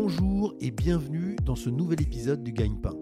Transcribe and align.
Bonjour 0.00 0.54
et 0.60 0.70
bienvenue 0.70 1.34
dans 1.42 1.56
ce 1.56 1.68
nouvel 1.68 2.00
épisode 2.00 2.44
du 2.44 2.52
Gagne-Pain. 2.52 2.94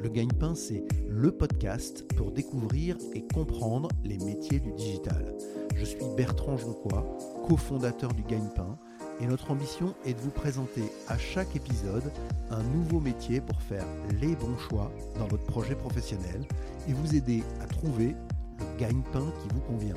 Le 0.00 0.08
Gagne-Pain, 0.08 0.56
c'est 0.56 0.82
le 1.08 1.30
podcast 1.30 2.04
pour 2.16 2.32
découvrir 2.32 2.96
et 3.14 3.24
comprendre 3.32 3.88
les 4.02 4.18
métiers 4.18 4.58
du 4.58 4.72
digital. 4.72 5.32
Je 5.76 5.84
suis 5.84 6.00
Bertrand 6.16 6.56
Jonquois, 6.56 7.06
cofondateur 7.46 8.12
du 8.14 8.24
Gagne-Pain, 8.24 8.76
et 9.20 9.28
notre 9.28 9.52
ambition 9.52 9.94
est 10.04 10.14
de 10.14 10.18
vous 10.18 10.32
présenter 10.32 10.82
à 11.06 11.16
chaque 11.16 11.54
épisode 11.54 12.10
un 12.50 12.64
nouveau 12.64 12.98
métier 12.98 13.40
pour 13.40 13.62
faire 13.62 13.86
les 14.20 14.34
bons 14.34 14.58
choix 14.58 14.90
dans 15.20 15.28
votre 15.28 15.44
projet 15.44 15.76
professionnel 15.76 16.44
et 16.88 16.92
vous 16.92 17.14
aider 17.14 17.44
à 17.60 17.66
trouver 17.66 18.16
le 18.58 18.76
gagne-pain 18.76 19.32
qui 19.40 19.54
vous 19.54 19.60
convient. 19.60 19.94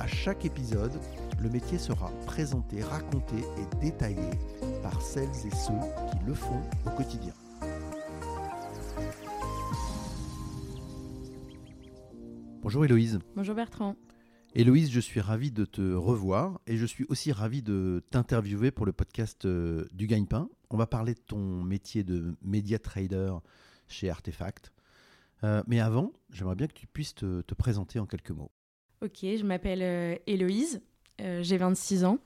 À 0.00 0.06
chaque 0.06 0.46
épisode, 0.46 0.98
le 1.42 1.50
métier 1.50 1.76
sera 1.76 2.08
présenté, 2.24 2.82
raconté 2.82 3.34
et 3.36 3.76
détaillé 3.80 4.30
par 4.80 5.02
celles 5.02 5.24
et 5.24 5.50
ceux 5.50 5.72
qui 6.10 6.24
le 6.24 6.34
font 6.34 6.62
au 6.86 6.90
quotidien. 6.90 7.34
Bonjour 12.62 12.84
Héloïse. 12.84 13.18
Bonjour 13.34 13.56
Bertrand. 13.56 13.96
Héloïse, 14.54 14.92
je 14.92 15.00
suis 15.00 15.20
ravi 15.20 15.50
de 15.50 15.64
te 15.64 15.94
revoir 15.94 16.60
et 16.68 16.76
je 16.76 16.86
suis 16.86 17.06
aussi 17.08 17.32
ravi 17.32 17.60
de 17.60 18.04
t'interviewer 18.10 18.70
pour 18.70 18.86
le 18.86 18.92
podcast 18.92 19.44
euh, 19.44 19.88
du 19.92 20.06
Gagne-Pain. 20.06 20.48
On 20.70 20.76
va 20.76 20.86
parler 20.86 21.14
de 21.14 21.20
ton 21.20 21.64
métier 21.64 22.04
de 22.04 22.36
média 22.42 22.78
trader 22.78 23.34
chez 23.88 24.08
Artefact. 24.08 24.72
Euh, 25.42 25.64
mais 25.66 25.80
avant, 25.80 26.12
j'aimerais 26.30 26.54
bien 26.54 26.68
que 26.68 26.74
tu 26.74 26.86
puisses 26.86 27.16
te, 27.16 27.40
te 27.40 27.54
présenter 27.54 27.98
en 27.98 28.06
quelques 28.06 28.30
mots. 28.30 28.52
Ok, 29.00 29.18
je 29.22 29.42
m'appelle 29.42 29.82
euh, 29.82 30.16
Héloïse, 30.28 30.80
j'ai 31.18 31.56
26 31.56 32.04
ans, 32.04 32.18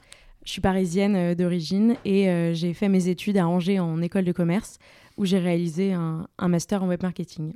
je 0.46 0.52
suis 0.52 0.60
parisienne 0.60 1.16
euh, 1.16 1.34
d'origine 1.34 1.96
et 2.04 2.28
euh, 2.30 2.54
j'ai 2.54 2.72
fait 2.72 2.88
mes 2.88 3.08
études 3.08 3.36
à 3.36 3.48
Angers 3.48 3.80
en 3.80 4.00
école 4.00 4.24
de 4.24 4.32
commerce 4.32 4.78
où 5.16 5.24
j'ai 5.24 5.38
réalisé 5.38 5.92
un, 5.92 6.28
un 6.38 6.48
master 6.48 6.84
en 6.84 6.88
web 6.88 7.02
marketing. 7.02 7.52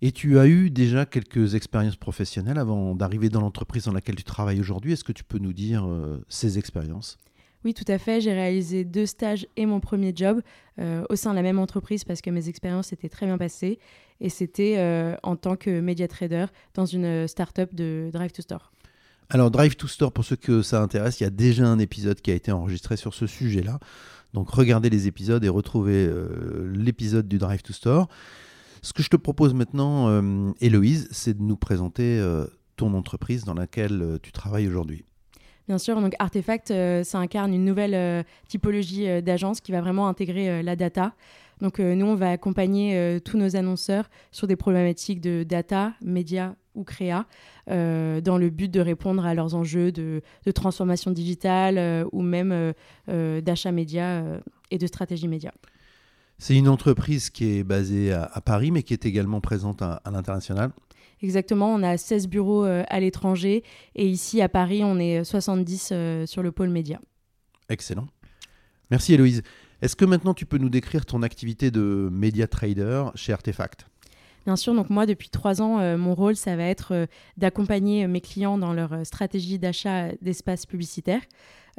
Et 0.00 0.10
tu 0.10 0.38
as 0.38 0.46
eu 0.46 0.70
déjà 0.70 1.06
quelques 1.06 1.54
expériences 1.54 1.96
professionnelles 1.96 2.58
avant 2.58 2.94
d'arriver 2.94 3.28
dans 3.28 3.40
l'entreprise 3.40 3.84
dans 3.84 3.92
laquelle 3.92 4.16
tu 4.16 4.24
travailles 4.24 4.60
aujourd'hui. 4.60 4.92
Est-ce 4.92 5.04
que 5.04 5.12
tu 5.12 5.24
peux 5.24 5.38
nous 5.38 5.52
dire 5.52 5.86
euh, 5.86 6.22
ces 6.28 6.58
expériences? 6.58 7.18
Oui, 7.64 7.72
tout 7.72 7.84
à 7.88 7.98
fait, 7.98 8.20
j'ai 8.20 8.32
réalisé 8.32 8.84
deux 8.84 9.06
stages 9.06 9.46
et 9.56 9.64
mon 9.64 9.80
premier 9.80 10.12
job 10.14 10.42
euh, 10.78 11.04
au 11.08 11.16
sein 11.16 11.30
de 11.30 11.36
la 11.36 11.42
même 11.42 11.58
entreprise 11.58 12.04
parce 12.04 12.20
que 12.20 12.28
mes 12.28 12.48
expériences 12.48 12.92
étaient 12.92 13.08
très 13.08 13.24
bien 13.24 13.38
passées 13.38 13.78
et 14.20 14.28
c'était 14.28 14.74
euh, 14.78 15.16
en 15.22 15.36
tant 15.36 15.56
que 15.56 15.80
média 15.80 16.06
trader 16.06 16.46
dans 16.74 16.84
une 16.84 17.26
start-up 17.26 17.74
de 17.74 18.10
Drive 18.12 18.32
to 18.32 18.42
Store. 18.42 18.70
Alors, 19.30 19.50
Drive 19.50 19.76
to 19.76 19.86
Store, 19.86 20.12
pour 20.12 20.24
ceux 20.24 20.36
que 20.36 20.62
ça 20.62 20.80
intéresse, 20.80 21.20
il 21.20 21.24
y 21.24 21.26
a 21.26 21.30
déjà 21.30 21.66
un 21.66 21.78
épisode 21.78 22.20
qui 22.20 22.30
a 22.30 22.34
été 22.34 22.52
enregistré 22.52 22.96
sur 22.96 23.14
ce 23.14 23.26
sujet-là. 23.26 23.78
Donc, 24.32 24.50
regardez 24.50 24.90
les 24.90 25.06
épisodes 25.06 25.44
et 25.44 25.48
retrouvez 25.48 26.06
euh, 26.06 26.72
l'épisode 26.74 27.28
du 27.28 27.38
Drive 27.38 27.62
to 27.62 27.72
Store. 27.72 28.08
Ce 28.84 28.92
que 28.92 29.02
je 29.02 29.08
te 29.08 29.16
propose 29.16 29.54
maintenant, 29.54 30.08
euh, 30.10 30.52
Héloïse, 30.60 31.08
c'est 31.10 31.32
de 31.32 31.42
nous 31.42 31.56
présenter 31.56 32.18
euh, 32.20 32.44
ton 32.76 32.92
entreprise 32.92 33.44
dans 33.44 33.54
laquelle 33.54 34.02
euh, 34.02 34.18
tu 34.22 34.30
travailles 34.30 34.68
aujourd'hui. 34.68 35.06
Bien 35.68 35.78
sûr, 35.78 35.98
donc 36.02 36.12
Artefact, 36.18 36.68
ça 37.04 37.18
incarne 37.18 37.54
une 37.54 37.64
nouvelle 37.64 38.26
typologie 38.48 39.22
d'agence 39.22 39.62
qui 39.62 39.72
va 39.72 39.80
vraiment 39.80 40.08
intégrer 40.08 40.62
la 40.62 40.76
data. 40.76 41.14
Donc 41.60 41.80
euh, 41.80 41.94
nous, 41.94 42.06
on 42.06 42.14
va 42.14 42.30
accompagner 42.30 42.96
euh, 42.96 43.20
tous 43.20 43.36
nos 43.36 43.56
annonceurs 43.56 44.10
sur 44.30 44.46
des 44.46 44.56
problématiques 44.56 45.20
de 45.20 45.42
data, 45.42 45.94
médias 46.02 46.54
ou 46.74 46.84
créa, 46.84 47.26
euh, 47.70 48.20
dans 48.20 48.36
le 48.36 48.50
but 48.50 48.70
de 48.70 48.80
répondre 48.80 49.24
à 49.24 49.34
leurs 49.34 49.54
enjeux 49.54 49.92
de, 49.92 50.22
de 50.44 50.50
transformation 50.50 51.12
digitale 51.12 52.04
ou 52.12 52.20
même 52.20 52.74
d'achat 53.06 53.70
média 53.70 54.24
et 54.72 54.78
de 54.78 54.86
stratégie 54.86 55.28
média. 55.28 55.52
C'est 56.38 56.56
une 56.56 56.68
entreprise 56.68 57.30
qui 57.30 57.58
est 57.58 57.62
basée 57.62 58.12
à, 58.12 58.24
à 58.24 58.40
Paris, 58.40 58.72
mais 58.72 58.82
qui 58.82 58.92
est 58.92 59.06
également 59.06 59.40
présente 59.40 59.82
à, 59.82 60.00
à 60.04 60.10
l'international. 60.10 60.72
Exactement, 61.24 61.72
on 61.72 61.82
a 61.82 61.96
16 61.96 62.28
bureaux 62.28 62.66
euh, 62.66 62.84
à 62.88 63.00
l'étranger 63.00 63.62
et 63.94 64.06
ici 64.06 64.42
à 64.42 64.48
Paris, 64.50 64.82
on 64.84 64.98
est 64.98 65.24
70 65.24 65.88
euh, 65.90 66.26
sur 66.26 66.42
le 66.42 66.52
pôle 66.52 66.68
média. 66.68 67.00
Excellent. 67.70 68.06
Merci 68.90 69.14
Héloïse. 69.14 69.42
Est-ce 69.84 69.96
que 69.96 70.06
maintenant 70.06 70.32
tu 70.32 70.46
peux 70.46 70.56
nous 70.56 70.70
décrire 70.70 71.04
ton 71.04 71.22
activité 71.22 71.70
de 71.70 72.08
média 72.10 72.46
trader 72.46 73.04
chez 73.16 73.34
Artefact? 73.34 73.86
Bien 74.46 74.56
sûr, 74.56 74.74
donc 74.74 74.88
moi, 74.88 75.04
depuis 75.04 75.28
trois 75.28 75.60
ans, 75.60 75.78
euh, 75.78 75.98
mon 75.98 76.14
rôle, 76.14 76.36
ça 76.36 76.56
va 76.56 76.64
être 76.64 76.94
euh, 76.94 77.06
d'accompagner 77.36 78.06
mes 78.06 78.22
clients 78.22 78.56
dans 78.56 78.72
leur 78.72 78.94
euh, 78.94 79.04
stratégie 79.04 79.58
d'achat 79.58 80.12
d'espace 80.22 80.64
publicitaire. 80.64 81.20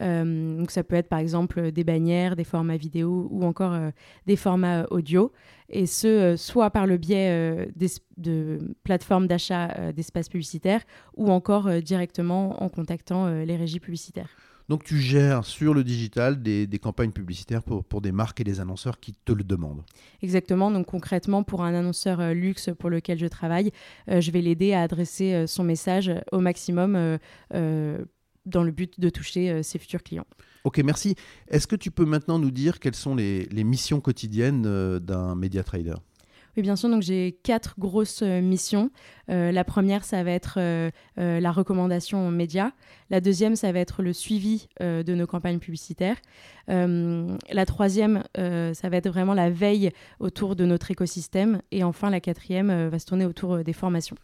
Euh, 0.02 0.56
donc 0.56 0.70
ça 0.70 0.84
peut 0.84 0.96
être 0.96 1.10
par 1.10 1.18
exemple 1.18 1.72
des 1.72 1.84
bannières, 1.84 2.36
des 2.36 2.44
formats 2.44 2.78
vidéo 2.78 3.28
ou 3.32 3.44
encore 3.44 3.74
euh, 3.74 3.90
des 4.28 4.36
formats 4.36 4.82
euh, 4.82 4.88
audio. 4.92 5.32
Et 5.70 5.88
ce, 5.88 6.06
euh, 6.06 6.38
soit 6.38 6.70
par 6.70 6.86
le 6.86 6.98
biais 6.98 7.32
euh, 7.32 7.66
de 8.18 8.60
plateformes 8.84 9.26
d'achat 9.26 9.72
euh, 9.80 9.92
d'espace 9.92 10.30
publicitaire 10.30 10.82
ou 11.16 11.32
encore 11.32 11.66
euh, 11.66 11.80
directement 11.80 12.62
en 12.62 12.70
contactant 12.70 13.26
euh, 13.26 13.46
les 13.46 13.56
régies 13.56 13.80
publicitaires. 13.80 14.30
Donc 14.68 14.84
tu 14.84 15.00
gères 15.00 15.46
sur 15.46 15.74
le 15.74 15.84
digital 15.84 16.42
des, 16.42 16.66
des 16.66 16.80
campagnes 16.80 17.12
publicitaires 17.12 17.62
pour, 17.62 17.84
pour 17.84 18.02
des 18.02 18.12
marques 18.12 18.42
et 18.42 18.44
des 18.44 18.60
annonceurs 18.60 19.00
qui 19.00 19.14
te 19.14 19.32
le 19.32 19.44
demandent. 19.44 19.84
Exactement, 20.22 20.72
donc 20.72 20.88
concrètement, 20.88 21.44
pour 21.44 21.64
un 21.64 21.74
annonceur 21.76 22.20
euh, 22.20 22.34
luxe 22.34 22.70
pour 22.80 22.90
lequel 22.90 23.20
je 23.20 23.28
travaille, 23.28 23.72
euh, 24.10 24.22
je 24.22 24.32
vais 24.32 24.42
l'aider 24.42 24.74
à 24.74 24.82
adresser 24.82 25.34
euh, 25.34 25.48
son 25.48 25.64
message 25.64 26.12
au 26.32 26.40
maximum 26.40 27.20
dans 27.52 28.64
le 28.64 28.72
but 28.72 29.00
de 29.00 29.10
toucher 29.10 29.64
ses 29.64 29.80
futurs 29.80 30.04
clients. 30.04 30.28
Ok, 30.64 30.80
merci. 30.80 31.16
Est-ce 31.48 31.68
que 31.68 31.76
tu 31.76 31.90
peux 31.90 32.06
maintenant 32.06 32.38
nous 32.38 32.52
dire 32.52 32.80
quelles 32.80 32.96
sont 32.96 33.16
les, 33.16 33.46
les 33.46 33.64
missions 33.64 34.00
quotidiennes 34.02 35.00
d'un 35.00 35.36
média 35.36 35.64
trader? 35.64 35.96
Bien 36.62 36.78
sûr, 36.78 36.90
donc 36.90 37.02
j'ai 37.02 37.38
quatre 37.44 37.76
grosses 37.78 38.22
euh, 38.22 38.40
missions. 38.40 38.90
Euh, 39.30 39.52
la 39.52 39.66
première, 39.66 40.06
ça 40.06 40.24
va 40.24 40.32
être 40.32 40.58
euh, 40.58 40.90
la 41.18 41.52
recommandation 41.52 42.28
aux 42.28 42.32
médias. 42.32 42.72
La 43.10 43.20
deuxième, 43.20 43.56
ça 43.58 43.72
va 43.72 43.80
être 43.80 44.02
le 44.02 44.14
suivi 44.14 44.68
de 44.80 45.14
nos 45.14 45.28
campagnes 45.28 45.60
publicitaires. 45.60 46.18
La 46.68 47.66
troisième, 47.66 48.24
ça 48.36 48.90
va 48.90 48.98
être 48.98 49.10
vraiment 49.10 49.36
la 49.36 49.52
veille 49.52 49.92
autour 50.20 50.56
de 50.56 50.66
notre 50.66 50.90
écosystème. 50.90 51.62
Et 51.72 51.84
enfin, 51.84 52.10
la 52.10 52.20
quatrième 52.20 52.88
va 52.90 52.98
se 52.98 53.06
tourner 53.06 53.26
autour 53.26 53.60
des 53.60 53.74
formations. 53.74 54.16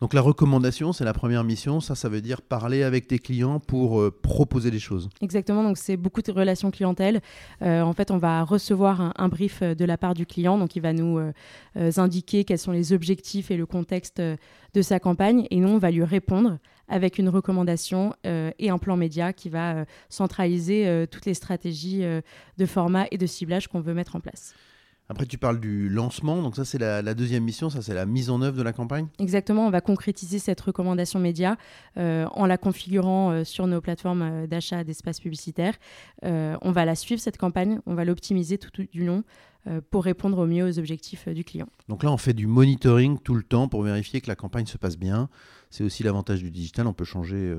Donc 0.00 0.14
la 0.14 0.22
recommandation, 0.22 0.94
c'est 0.94 1.04
la 1.04 1.12
première 1.12 1.44
mission. 1.44 1.80
Ça, 1.80 1.94
ça 1.94 2.08
veut 2.08 2.22
dire 2.22 2.40
parler 2.40 2.82
avec 2.82 3.06
tes 3.06 3.18
clients 3.18 3.60
pour 3.60 4.00
euh, 4.00 4.10
proposer 4.10 4.70
des 4.70 4.78
choses. 4.78 5.10
Exactement, 5.20 5.62
donc 5.62 5.76
c'est 5.76 5.98
beaucoup 5.98 6.22
de 6.22 6.32
relations 6.32 6.70
clientèle. 6.70 7.20
Euh, 7.60 7.82
en 7.82 7.92
fait, 7.92 8.10
on 8.10 8.16
va 8.16 8.42
recevoir 8.42 9.12
un, 9.16 9.28
brief 9.28 9.60
euh, 9.60 9.74
de 9.74 9.84
la 9.84 9.98
part 9.98 10.14
du 10.14 10.24
client, 10.24 10.56
donc 10.56 10.74
il 10.74 10.80
va 10.80 10.92
nous 10.92 11.20
indiquer 11.96 12.44
quels 12.44 12.58
sont 12.58 12.72
les 12.72 12.92
objectifs 12.92 13.50
et 13.50 13.56
le 13.56 13.66
contexte 13.66 14.20
de 14.20 14.82
sa 14.82 14.98
campagne, 15.00 15.46
et 15.50 15.56
nous, 15.56 15.68
on 15.68 15.78
va 15.78 15.90
lui 15.90 16.04
répondre 16.04 16.58
avec 16.88 17.18
une 17.18 17.28
recommandation 17.28 18.14
et 18.24 18.70
un 18.70 18.78
plan 18.78 18.96
média 18.96 19.32
qui 19.32 19.48
va 19.48 19.84
centraliser 20.08 21.06
toutes 21.10 21.26
les 21.26 21.34
stratégies 21.34 22.02
de 22.02 22.66
format 22.66 23.06
et 23.10 23.18
de 23.18 23.26
ciblage 23.26 23.68
qu'on 23.68 23.80
veut 23.80 23.94
mettre 23.94 24.16
en 24.16 24.20
place. 24.20 24.54
Après, 25.10 25.26
tu 25.26 25.38
parles 25.38 25.58
du 25.58 25.88
lancement. 25.88 26.40
Donc 26.40 26.54
ça, 26.54 26.64
c'est 26.64 26.78
la, 26.78 27.02
la 27.02 27.14
deuxième 27.14 27.42
mission. 27.42 27.68
Ça, 27.68 27.82
c'est 27.82 27.94
la 27.94 28.06
mise 28.06 28.30
en 28.30 28.42
œuvre 28.42 28.56
de 28.56 28.62
la 28.62 28.72
campagne. 28.72 29.08
Exactement, 29.18 29.66
on 29.66 29.70
va 29.70 29.80
concrétiser 29.80 30.38
cette 30.38 30.60
recommandation 30.60 31.18
média 31.18 31.56
euh, 31.96 32.26
en 32.32 32.46
la 32.46 32.56
configurant 32.56 33.32
euh, 33.32 33.42
sur 33.42 33.66
nos 33.66 33.80
plateformes 33.80 34.22
euh, 34.22 34.46
d'achat 34.46 34.84
d'espace 34.84 35.18
publicitaire. 35.18 35.74
Euh, 36.24 36.56
on 36.62 36.70
va 36.70 36.84
la 36.84 36.94
suivre, 36.94 37.20
cette 37.20 37.38
campagne, 37.38 37.80
on 37.86 37.94
va 37.94 38.04
l'optimiser 38.04 38.56
tout, 38.56 38.70
tout 38.70 38.86
du 38.92 39.04
long 39.04 39.24
pour 39.90 40.04
répondre 40.04 40.38
au 40.38 40.46
mieux 40.46 40.64
aux 40.64 40.78
objectifs 40.78 41.28
du 41.28 41.44
client. 41.44 41.66
Donc 41.88 42.02
là, 42.02 42.10
on 42.10 42.16
fait 42.16 42.32
du 42.32 42.46
monitoring 42.46 43.18
tout 43.18 43.34
le 43.34 43.42
temps 43.42 43.68
pour 43.68 43.82
vérifier 43.82 44.22
que 44.22 44.28
la 44.28 44.34
campagne 44.34 44.64
se 44.64 44.78
passe 44.78 44.96
bien. 44.96 45.28
C'est 45.68 45.84
aussi 45.84 46.02
l'avantage 46.02 46.42
du 46.42 46.50
digital. 46.50 46.86
On 46.86 46.94
peut 46.94 47.04
changer 47.04 47.54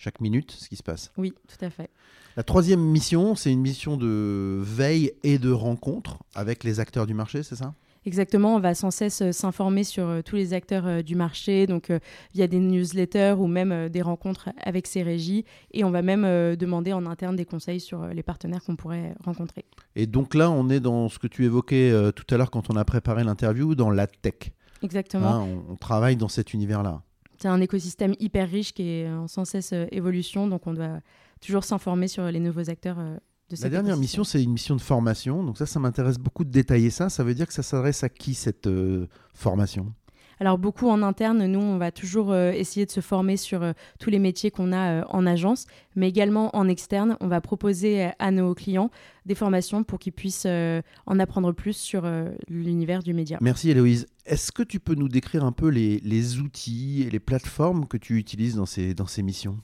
chaque 0.00 0.20
minute 0.20 0.50
ce 0.50 0.68
qui 0.68 0.76
se 0.76 0.82
passe. 0.82 1.12
Oui, 1.18 1.34
tout 1.46 1.64
à 1.64 1.70
fait. 1.70 1.90
La 2.36 2.42
troisième 2.42 2.80
mission, 2.80 3.34
c'est 3.34 3.52
une 3.52 3.60
mission 3.60 3.96
de 3.96 4.58
veille 4.62 5.12
et 5.22 5.38
de 5.38 5.50
rencontre 5.50 6.18
avec 6.34 6.64
les 6.64 6.80
acteurs 6.80 7.06
du 7.06 7.12
marché, 7.12 7.42
c'est 7.42 7.56
ça? 7.56 7.74
Exactement, 8.06 8.54
on 8.56 8.60
va 8.60 8.74
sans 8.74 8.90
cesse 8.90 9.20
euh, 9.20 9.30
s'informer 9.30 9.84
sur 9.84 10.06
euh, 10.06 10.22
tous 10.22 10.36
les 10.36 10.54
acteurs 10.54 10.86
euh, 10.86 11.02
du 11.02 11.16
marché, 11.16 11.66
donc 11.66 11.92
via 12.32 12.46
des 12.46 12.58
newsletters 12.58 13.34
ou 13.38 13.46
même 13.46 13.90
des 13.90 14.00
rencontres 14.00 14.48
avec 14.64 14.86
ces 14.86 15.02
régies, 15.02 15.44
et 15.72 15.84
on 15.84 15.90
va 15.90 16.00
même 16.00 16.56
demander 16.56 16.94
en 16.94 17.04
interne 17.04 17.36
des 17.36 17.44
conseils 17.44 17.80
sur 17.80 18.06
les 18.06 18.22
partenaires 18.22 18.64
qu'on 18.64 18.76
pourrait 18.76 19.14
rencontrer. 19.22 19.66
Et 19.96 20.06
donc 20.06 20.34
là, 20.34 20.50
on 20.50 20.70
est 20.70 20.80
dans 20.80 21.10
ce 21.10 21.18
que 21.18 21.26
tu 21.26 21.44
évoquais 21.44 21.92
tout 22.16 22.24
à 22.30 22.38
l'heure 22.38 22.50
quand 22.50 22.70
on 22.70 22.76
a 22.76 22.84
préparé 22.86 23.22
l'interview, 23.22 23.74
dans 23.74 23.90
la 23.90 24.06
tech. 24.06 24.52
Exactement. 24.82 25.28
Hein, 25.28 25.46
on, 25.68 25.72
on 25.72 25.76
travaille 25.76 26.16
dans 26.16 26.28
cet 26.28 26.54
univers-là. 26.54 27.02
C'est 27.40 27.48
un 27.48 27.60
écosystème 27.60 28.14
hyper 28.20 28.48
riche 28.48 28.74
qui 28.74 28.82
est 28.82 29.08
en 29.08 29.26
sans 29.26 29.44
cesse 29.44 29.72
euh, 29.72 29.86
évolution, 29.92 30.46
donc 30.46 30.66
on 30.66 30.74
doit 30.74 31.00
toujours 31.40 31.64
s'informer 31.64 32.06
sur 32.06 32.24
les 32.30 32.40
nouveaux 32.40 32.68
acteurs 32.68 32.98
euh, 32.98 33.16
de 33.48 33.56
cet 33.56 33.64
La 33.64 33.70
dernière 33.70 33.94
écosystème. 33.94 34.00
mission, 34.00 34.24
c'est 34.24 34.42
une 34.42 34.52
mission 34.52 34.76
de 34.76 34.80
formation. 34.80 35.42
Donc 35.42 35.56
ça, 35.56 35.64
ça 35.64 35.80
m'intéresse 35.80 36.18
beaucoup 36.18 36.44
de 36.44 36.50
détailler 36.50 36.90
ça. 36.90 37.08
Ça 37.08 37.24
veut 37.24 37.34
dire 37.34 37.46
que 37.46 37.54
ça 37.54 37.62
s'adresse 37.62 38.04
à 38.04 38.10
qui 38.10 38.34
cette 38.34 38.66
euh, 38.66 39.06
formation? 39.32 39.92
Alors 40.40 40.56
beaucoup 40.56 40.88
en 40.88 41.02
interne, 41.02 41.44
nous, 41.46 41.60
on 41.60 41.76
va 41.76 41.92
toujours 41.92 42.34
essayer 42.34 42.86
de 42.86 42.90
se 42.90 43.00
former 43.00 43.36
sur 43.36 43.62
tous 43.98 44.08
les 44.08 44.18
métiers 44.18 44.50
qu'on 44.50 44.72
a 44.72 45.06
en 45.08 45.26
agence, 45.26 45.66
mais 45.96 46.08
également 46.08 46.56
en 46.56 46.66
externe, 46.66 47.18
on 47.20 47.28
va 47.28 47.42
proposer 47.42 48.08
à 48.18 48.30
nos 48.30 48.54
clients 48.54 48.90
des 49.26 49.34
formations 49.34 49.84
pour 49.84 49.98
qu'ils 49.98 50.14
puissent 50.14 50.46
en 50.46 51.18
apprendre 51.18 51.52
plus 51.52 51.76
sur 51.76 52.10
l'univers 52.48 53.02
du 53.02 53.12
média. 53.12 53.36
Merci 53.42 53.70
Héloïse. 53.70 54.06
Est-ce 54.24 54.50
que 54.50 54.62
tu 54.62 54.80
peux 54.80 54.94
nous 54.94 55.08
décrire 55.08 55.44
un 55.44 55.52
peu 55.52 55.68
les, 55.68 56.00
les, 56.00 56.38
outils 56.38 57.04
et 57.06 57.10
les 57.10 57.20
plateformes 57.20 57.86
que 57.86 57.98
tu 57.98 58.16
utilises 58.16 58.56
dans 58.56 58.66
ces, 58.66 58.94
dans 58.94 59.06
ces 59.06 59.22
missions? 59.22 59.58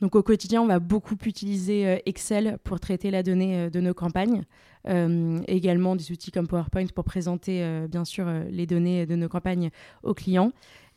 Donc 0.00 0.14
au 0.16 0.22
quotidien, 0.22 0.62
on 0.62 0.66
va 0.66 0.78
beaucoup 0.78 1.16
utiliser 1.26 1.86
euh, 1.86 1.96
Excel 2.06 2.58
pour 2.64 2.80
traiter 2.80 3.10
la 3.10 3.22
donnée 3.22 3.56
euh, 3.56 3.70
de 3.70 3.80
nos 3.80 3.94
campagnes. 3.94 4.44
Euh, 4.88 5.38
également 5.46 5.94
des 5.94 6.10
outils 6.10 6.30
comme 6.30 6.48
PowerPoint 6.48 6.86
pour 6.94 7.04
présenter 7.04 7.86
bien 7.90 8.06
sûr 8.06 8.26
les 8.50 8.66
données 8.66 9.04
de 9.04 9.14
nos 9.14 9.28
campagnes 9.28 9.68
aux 10.02 10.14
clients. 10.14 10.52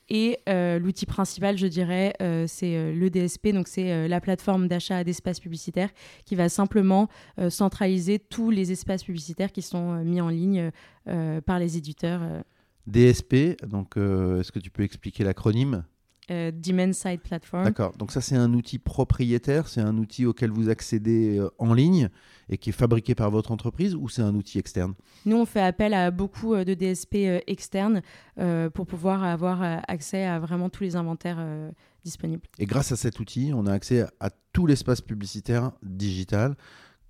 Et 0.07 0.37
l'outil 0.47 1.05
principal, 1.05 1.57
je 1.57 1.67
dirais, 1.67 2.13
c'est 2.47 2.93
le 2.93 3.09
DSP, 3.09 3.49
donc 3.49 3.67
c'est 3.67 4.07
la 4.07 4.21
plateforme 4.21 4.69
d'achat 4.69 5.03
d'espaces 5.03 5.41
publicitaires 5.41 5.89
qui 6.23 6.35
va 6.35 6.47
simplement 6.47 7.09
centraliser 7.49 8.19
tous 8.19 8.51
les 8.51 8.71
espaces 8.71 9.03
publicitaires 9.03 9.51
qui 9.51 9.61
sont 9.61 10.03
mis 10.05 10.21
en 10.21 10.29
ligne 10.29 10.71
par 11.45 11.59
les 11.59 11.75
éditeurs. 11.77 12.21
DSP, 12.87 13.65
donc 13.65 13.97
est-ce 13.97 14.51
que 14.51 14.59
tu 14.59 14.69
peux 14.69 14.83
expliquer 14.83 15.25
l'acronyme? 15.25 15.83
Euh, 16.31 16.51
Demand 16.51 16.93
Side 16.93 17.19
Platform. 17.21 17.65
D'accord, 17.65 17.97
donc 17.97 18.11
ça 18.11 18.21
c'est 18.21 18.37
un 18.37 18.53
outil 18.53 18.79
propriétaire, 18.79 19.67
c'est 19.67 19.81
un 19.81 19.97
outil 19.97 20.25
auquel 20.25 20.51
vous 20.51 20.69
accédez 20.69 21.37
euh, 21.37 21.49
en 21.57 21.73
ligne 21.73 22.09
et 22.49 22.57
qui 22.57 22.69
est 22.69 22.73
fabriqué 22.73 23.13
par 23.13 23.29
votre 23.29 23.51
entreprise 23.51 23.93
ou 23.93 24.07
c'est 24.07 24.21
un 24.21 24.33
outil 24.35 24.57
externe? 24.57 24.93
Nous 25.25 25.35
on 25.35 25.45
fait 25.45 25.61
appel 25.61 25.93
à 25.93 26.11
beaucoup 26.11 26.53
euh, 26.53 26.63
de 26.63 26.73
DSP 26.73 27.43
externes 27.47 28.01
pour 28.73 28.87
pouvoir 28.87 29.23
avoir 29.23 29.61
accès 29.87 30.25
à 30.25 30.39
vraiment 30.39 30.69
tous 30.69 30.83
les 30.83 30.95
inventaires 30.95 31.45
disponibles. 32.03 32.41
Et 32.57 32.65
grâce 32.65 32.91
à 32.91 32.95
cet 32.95 33.19
outil, 33.19 33.51
on 33.53 33.67
a 33.67 33.71
accès 33.71 34.05
à 34.19 34.31
tout 34.53 34.65
l'espace 34.65 35.01
publicitaire 35.01 35.71
digital 35.83 36.55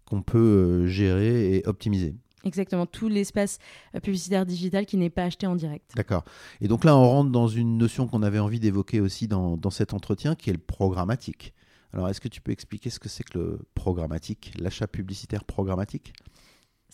qu'on 0.05 0.21
peut 0.21 0.85
gérer 0.87 1.55
et 1.55 1.67
optimiser. 1.67 2.15
Exactement, 2.43 2.85
tout 2.85 3.07
l'espace 3.07 3.59
euh, 3.95 3.99
publicitaire 3.99 4.45
digital 4.45 4.85
qui 4.85 4.97
n'est 4.97 5.09
pas 5.09 5.23
acheté 5.23 5.47
en 5.47 5.55
direct. 5.55 5.91
D'accord. 5.95 6.23
Et 6.61 6.67
donc 6.67 6.83
là, 6.83 6.95
on 6.97 7.07
rentre 7.07 7.31
dans 7.31 7.47
une 7.47 7.77
notion 7.77 8.07
qu'on 8.07 8.21
avait 8.21 8.39
envie 8.39 8.59
d'évoquer 8.59 8.99
aussi 8.99 9.27
dans, 9.27 9.55
dans, 9.55 9.69
cet 9.69 9.93
entretien, 9.93 10.35
qui 10.35 10.49
est 10.49 10.53
le 10.53 10.59
programmatique. 10.59 11.53
Alors, 11.93 12.09
est-ce 12.09 12.19
que 12.19 12.27
tu 12.27 12.41
peux 12.41 12.51
expliquer 12.51 12.89
ce 12.89 12.99
que 12.99 13.07
c'est 13.07 13.23
que 13.23 13.37
le 13.37 13.59
programmatique, 13.75 14.51
l'achat 14.59 14.87
publicitaire 14.87 15.45
programmatique? 15.45 16.13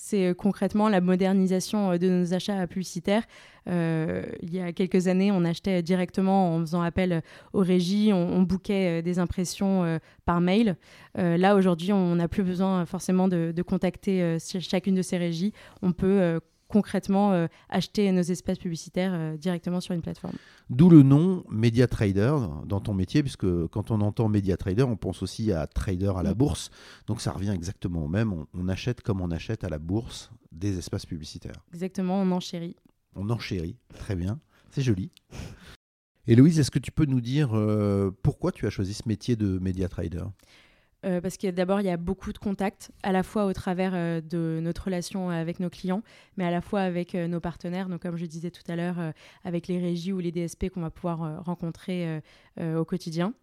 C'est 0.02 0.28
euh, 0.28 0.34
concrètement 0.34 0.88
la 0.88 1.02
modernisation 1.02 1.92
euh, 1.92 1.98
de 1.98 2.10
nos 2.10 2.34
achats 2.34 2.66
publicitaires. 2.68 3.24
Euh, 3.68 4.24
il 4.42 4.54
y 4.54 4.62
a 4.62 4.72
quelques 4.72 5.08
années, 5.08 5.30
on 5.30 5.44
achetait 5.44 5.84
directement 5.84 6.56
en 6.56 6.60
faisant 6.62 6.82
appel 6.82 7.22
aux 7.52 7.60
régies, 7.60 8.12
on, 8.14 8.38
on 8.38 8.42
bouquait 8.42 9.02
des 9.02 9.20
impressions 9.20 10.00
par 10.26 10.42
mail. 10.42 10.76
là, 11.16 11.56
aujourd'hui, 11.56 11.94
on 11.94 12.16
n'a 12.16 12.28
plus 12.28 12.42
besoin 12.44 12.86
forcément 12.86 13.28
de, 13.28 13.52
de 13.56 13.62
contacter 13.62 14.38
chacune 14.40 14.96
de 14.96 15.02
ces 15.02 15.18
régies. 15.18 15.54
On 15.84 15.92
peut 15.92 16.40
concrètement 16.70 17.34
euh, 17.34 17.48
acheter 17.68 18.10
nos 18.12 18.22
espaces 18.22 18.60
publicitaires 18.60 19.12
euh, 19.14 19.36
directement 19.36 19.82
sur 19.82 19.94
une 19.94 20.02
plateforme. 20.02 20.36
D'où 20.70 20.90
le 20.90 21.04
nom 21.04 21.44
Media 21.50 21.88
Trader 21.88 22.36
dans 22.66 22.80
ton 22.80 22.94
métier, 22.94 23.22
puisque 23.22 23.68
quand 23.68 23.92
on 23.92 24.00
entend 24.02 24.30
Media 24.30 24.56
Trader, 24.56 24.84
on 24.84 24.96
pense 24.96 25.22
aussi 25.22 25.52
à 25.52 25.68
trader 25.68 26.14
à 26.16 26.24
la 26.24 26.34
bourse. 26.34 26.70
Donc 27.08 27.20
ça 27.20 27.32
revient 27.32 27.52
exactement 27.54 28.06
au 28.06 28.08
même. 28.08 28.46
On, 28.54 28.70
achète 28.70 29.02
comme 29.02 29.20
on 29.20 29.32
achète 29.32 29.64
à 29.64 29.70
la 29.70 29.80
bourse 29.80 30.32
des 30.52 30.78
espaces 30.78 31.08
publicitaires. 31.08 31.66
Exactement, 31.74 32.22
on 32.22 32.32
enchérit. 32.32 32.76
On 33.16 33.30
enchérit, 33.32 33.76
très 33.98 34.16
bien. 34.16 34.40
C'est 34.70 34.84
joli. 34.84 35.12
Et 36.28 36.36
Louise, 36.36 36.60
est-ce 36.60 36.70
que 36.70 36.78
tu 36.78 36.92
peux 36.92 37.06
nous 37.06 37.22
dire 37.22 37.58
euh, 37.58 38.12
pourquoi 38.22 38.52
tu 38.52 38.68
as 38.68 38.70
choisi 38.70 38.94
ce 38.94 39.08
métier 39.08 39.36
de 39.36 39.58
Media 39.58 39.90
Trader 39.90 40.26
euh, 41.06 41.22
parce 41.22 41.38
que 41.38 41.50
d'abord, 41.50 41.80
il 41.80 41.86
y 41.86 41.90
a 41.90 41.98
beaucoup 41.98 42.34
de 42.34 42.38
contacts, 42.38 42.92
à 43.04 43.12
la 43.12 43.24
fois 43.24 43.46
au 43.46 43.54
travers 43.54 43.92
euh, 43.94 44.22
de 44.22 44.60
notre 44.62 44.86
relation 44.86 45.30
avec 45.30 45.60
nos 45.60 45.70
clients, 45.70 46.04
mais 46.38 46.44
à 46.44 46.52
la 46.52 46.62
fois 46.62 46.82
avec 46.82 47.16
euh, 47.16 47.28
nos 47.28 47.40
partenaires. 47.40 47.88
Donc, 47.88 48.02
comme 48.02 48.18
je 48.18 48.26
disais 48.26 48.52
tout 48.52 48.70
à 48.70 48.76
l'heure, 48.76 48.98
avec 49.44 49.68
les 49.68 49.80
régies 49.80 50.12
ou 50.12 50.20
les 50.20 50.32
DSP 50.32 50.70
qu'on 50.70 50.82
va 50.82 50.90
pouvoir 50.90 51.44
rencontrer 51.44 52.22
au 52.60 52.86
quotidien. 52.86 53.34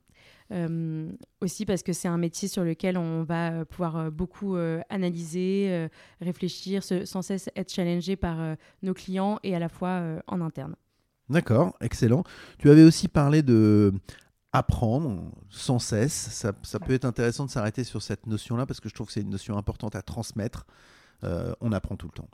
aussi 1.40 1.66
parce 1.66 1.82
que 1.82 1.92
c'est 1.92 2.08
un 2.08 2.18
métier 2.18 2.48
sur 2.48 2.64
lequel 2.64 2.96
on 2.96 3.22
va 3.22 3.64
pouvoir 3.64 4.10
beaucoup 4.10 4.56
analyser, 4.88 5.88
réfléchir, 6.20 6.82
sans 6.82 7.22
cesse 7.22 7.48
être 7.56 7.72
challengé 7.72 8.16
par 8.16 8.56
nos 8.82 8.94
clients 8.94 9.38
et 9.42 9.54
à 9.54 9.58
la 9.58 9.68
fois 9.68 10.02
en 10.26 10.40
interne. 10.40 10.76
D'accord, 11.28 11.76
excellent. 11.80 12.22
Tu 12.58 12.70
avais 12.70 12.84
aussi 12.84 13.08
parlé 13.08 13.42
de 13.42 13.92
apprendre 14.56 15.30
sans 15.50 15.78
cesse. 15.78 16.12
Ça, 16.12 16.52
ça 16.62 16.80
peut 16.80 16.94
être 16.94 17.04
intéressant 17.04 17.44
de 17.44 17.50
s'arrêter 17.50 17.84
sur 17.84 18.02
cette 18.02 18.26
notion-là 18.26 18.66
parce 18.66 18.80
que 18.80 18.88
je 18.88 18.94
trouve 18.94 19.06
que 19.08 19.12
c'est 19.12 19.20
une 19.20 19.30
notion 19.30 19.58
importante 19.58 19.94
à 19.94 20.02
transmettre. 20.02 20.66
Euh, 21.24 21.52
on 21.60 21.72
apprend 21.72 21.96
tout 21.96 22.06
le 22.06 22.12
temps. 22.12 22.28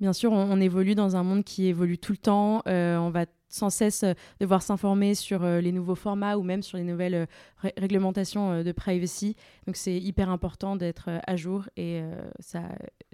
Bien 0.00 0.12
sûr, 0.12 0.32
on, 0.32 0.60
évolue 0.60 0.94
dans 0.94 1.14
un 1.16 1.22
monde 1.22 1.44
qui 1.44 1.66
évolue 1.66 1.98
tout 1.98 2.12
le 2.12 2.18
temps. 2.18 2.62
Euh, 2.66 2.96
on 2.96 3.10
va 3.10 3.26
sans 3.48 3.68
cesse 3.68 4.02
euh, 4.02 4.14
devoir 4.40 4.62
s'informer 4.62 5.14
sur 5.14 5.44
les 5.44 5.72
nouveaux 5.72 5.94
formats 5.94 6.36
ou 6.36 6.42
même 6.42 6.62
sur 6.62 6.78
les 6.78 6.84
nouvelles 6.84 7.28
réglementations 7.76 8.62
de 8.62 8.72
privacy. 8.72 9.36
Donc 9.66 9.76
c'est 9.76 9.98
hyper 9.98 10.30
important 10.30 10.76
d'être 10.76 11.10
à 11.26 11.36
jour 11.36 11.68
et 11.76 12.02
ça 12.38 12.62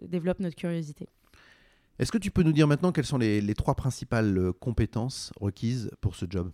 développe 0.01 0.39
notre 0.41 0.57
curiosité. 0.57 1.09
Est-ce 1.99 2.13
que 2.13 2.19
tu 2.19 2.31
peux 2.31 2.43
nous 2.43 2.53
dire 2.53 2.69
maintenant 2.69 2.93
quelles 2.93 3.07
sont 3.07 3.19
les 3.19 3.55
trois 3.55 3.75
principales 3.75 4.53
compétences 4.61 5.33
requises 5.41 5.91
pour 6.01 6.15
ce 6.15 6.27
job? 6.29 6.53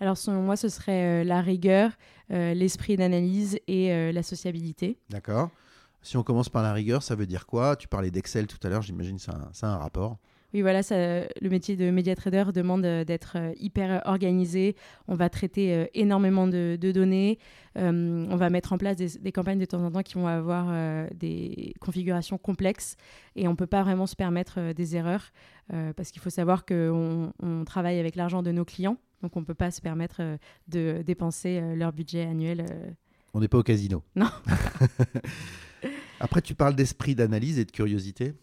Alors 0.00 0.16
selon 0.16 0.42
moi, 0.42 0.56
ce 0.56 0.68
serait 0.68 1.22
euh, 1.22 1.24
la 1.24 1.40
rigueur, 1.40 1.92
euh, 2.30 2.54
l'esprit 2.54 2.96
d'analyse 2.96 3.58
et 3.66 3.92
euh, 3.92 4.12
la 4.12 4.22
sociabilité. 4.22 4.98
D'accord. 5.08 5.50
Si 6.02 6.16
on 6.16 6.22
commence 6.22 6.48
par 6.48 6.62
la 6.62 6.72
rigueur, 6.72 7.02
ça 7.02 7.14
veut 7.14 7.26
dire 7.26 7.46
quoi? 7.46 7.76
Tu 7.76 7.88
parlais 7.88 8.10
d'Excel 8.10 8.46
tout 8.46 8.58
à 8.62 8.68
l'heure, 8.68 8.82
j'imagine 8.82 9.18
ça, 9.18 9.48
ça 9.52 9.68
a 9.68 9.74
un 9.74 9.78
rapport. 9.78 10.18
Oui, 10.54 10.62
voilà, 10.62 10.82
ça, 10.82 10.96
le 10.96 11.48
métier 11.50 11.76
de 11.76 11.90
média 11.90 12.14
trader 12.14 12.44
demande 12.54 12.82
d'être 12.82 13.36
hyper 13.58 14.00
organisé. 14.04 14.76
On 15.08 15.14
va 15.14 15.28
traiter 15.28 15.90
énormément 15.92 16.46
de, 16.46 16.78
données. 16.94 17.38
on 17.74 18.36
va 18.36 18.48
mettre 18.48 18.72
en 18.72 18.78
place 18.78 18.96
des, 18.96 19.32
campagnes 19.32 19.58
de 19.58 19.64
temps 19.64 19.82
en 19.82 19.90
temps 19.90 20.02
qui 20.02 20.14
vont 20.14 20.28
avoir 20.28 20.72
des 21.14 21.74
configurations 21.80 22.38
complexes 22.38 22.96
et 23.34 23.48
on 23.48 23.50
ne 23.50 23.56
peut 23.56 23.66
pas 23.66 23.82
vraiment 23.82 24.06
se 24.06 24.14
permettre 24.14 24.72
des 24.72 24.94
erreurs 24.94 25.32
parce 25.96 26.12
qu'il 26.12 26.22
faut 26.22 26.30
savoir 26.30 26.64
qu'on 26.64 27.32
on 27.42 27.64
travaille 27.64 27.98
avec 27.98 28.14
l'argent 28.14 28.42
de 28.42 28.52
nos 28.52 28.64
clients. 28.64 28.98
Donc 29.22 29.36
on 29.36 29.40
ne 29.40 29.44
peut 29.44 29.54
pas 29.54 29.70
se 29.70 29.80
permettre 29.80 30.16
euh, 30.20 30.36
de 30.68 31.02
dépenser 31.04 31.58
euh, 31.60 31.74
leur 31.74 31.92
budget 31.92 32.22
annuel. 32.22 32.66
Euh. 32.70 32.90
On 33.34 33.40
n'est 33.40 33.48
pas 33.48 33.58
au 33.58 33.62
casino. 33.62 34.02
Non. 34.14 34.28
Après, 36.20 36.40
tu 36.40 36.54
parles 36.54 36.74
d'esprit 36.74 37.14
d'analyse 37.14 37.58
et 37.58 37.64
de 37.64 37.70
curiosité. 37.70 38.34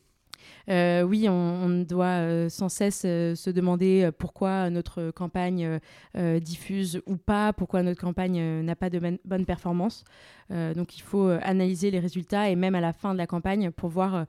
oui, 0.68 1.28
on, 1.28 1.84
doit 1.84 2.50
sans 2.50 2.70
cesse 2.70 3.02
se 3.02 3.50
demander 3.50 4.12
pourquoi 4.20 4.70
notre 4.70 5.10
campagne 5.10 5.80
diffuse 6.42 7.02
ou 7.08 7.18
pas, 7.18 7.52
pourquoi 7.52 7.82
notre 7.82 8.00
campagne 8.00 8.62
n'a 8.62 8.76
pas 8.76 8.92
de 8.92 9.18
bonne 9.26 9.46
performance. 9.46 10.04
donc 10.52 10.96
il 10.96 11.02
faut 11.02 11.28
analyser 11.28 11.90
les 11.90 12.00
résultats 12.00 12.50
et 12.50 12.56
même 12.56 12.76
à 12.76 12.82
la 12.82 12.94
fin 12.94 13.14
de 13.14 13.18
la 13.18 13.26
campagne 13.26 13.72
pour 13.72 13.90
voir 13.90 14.28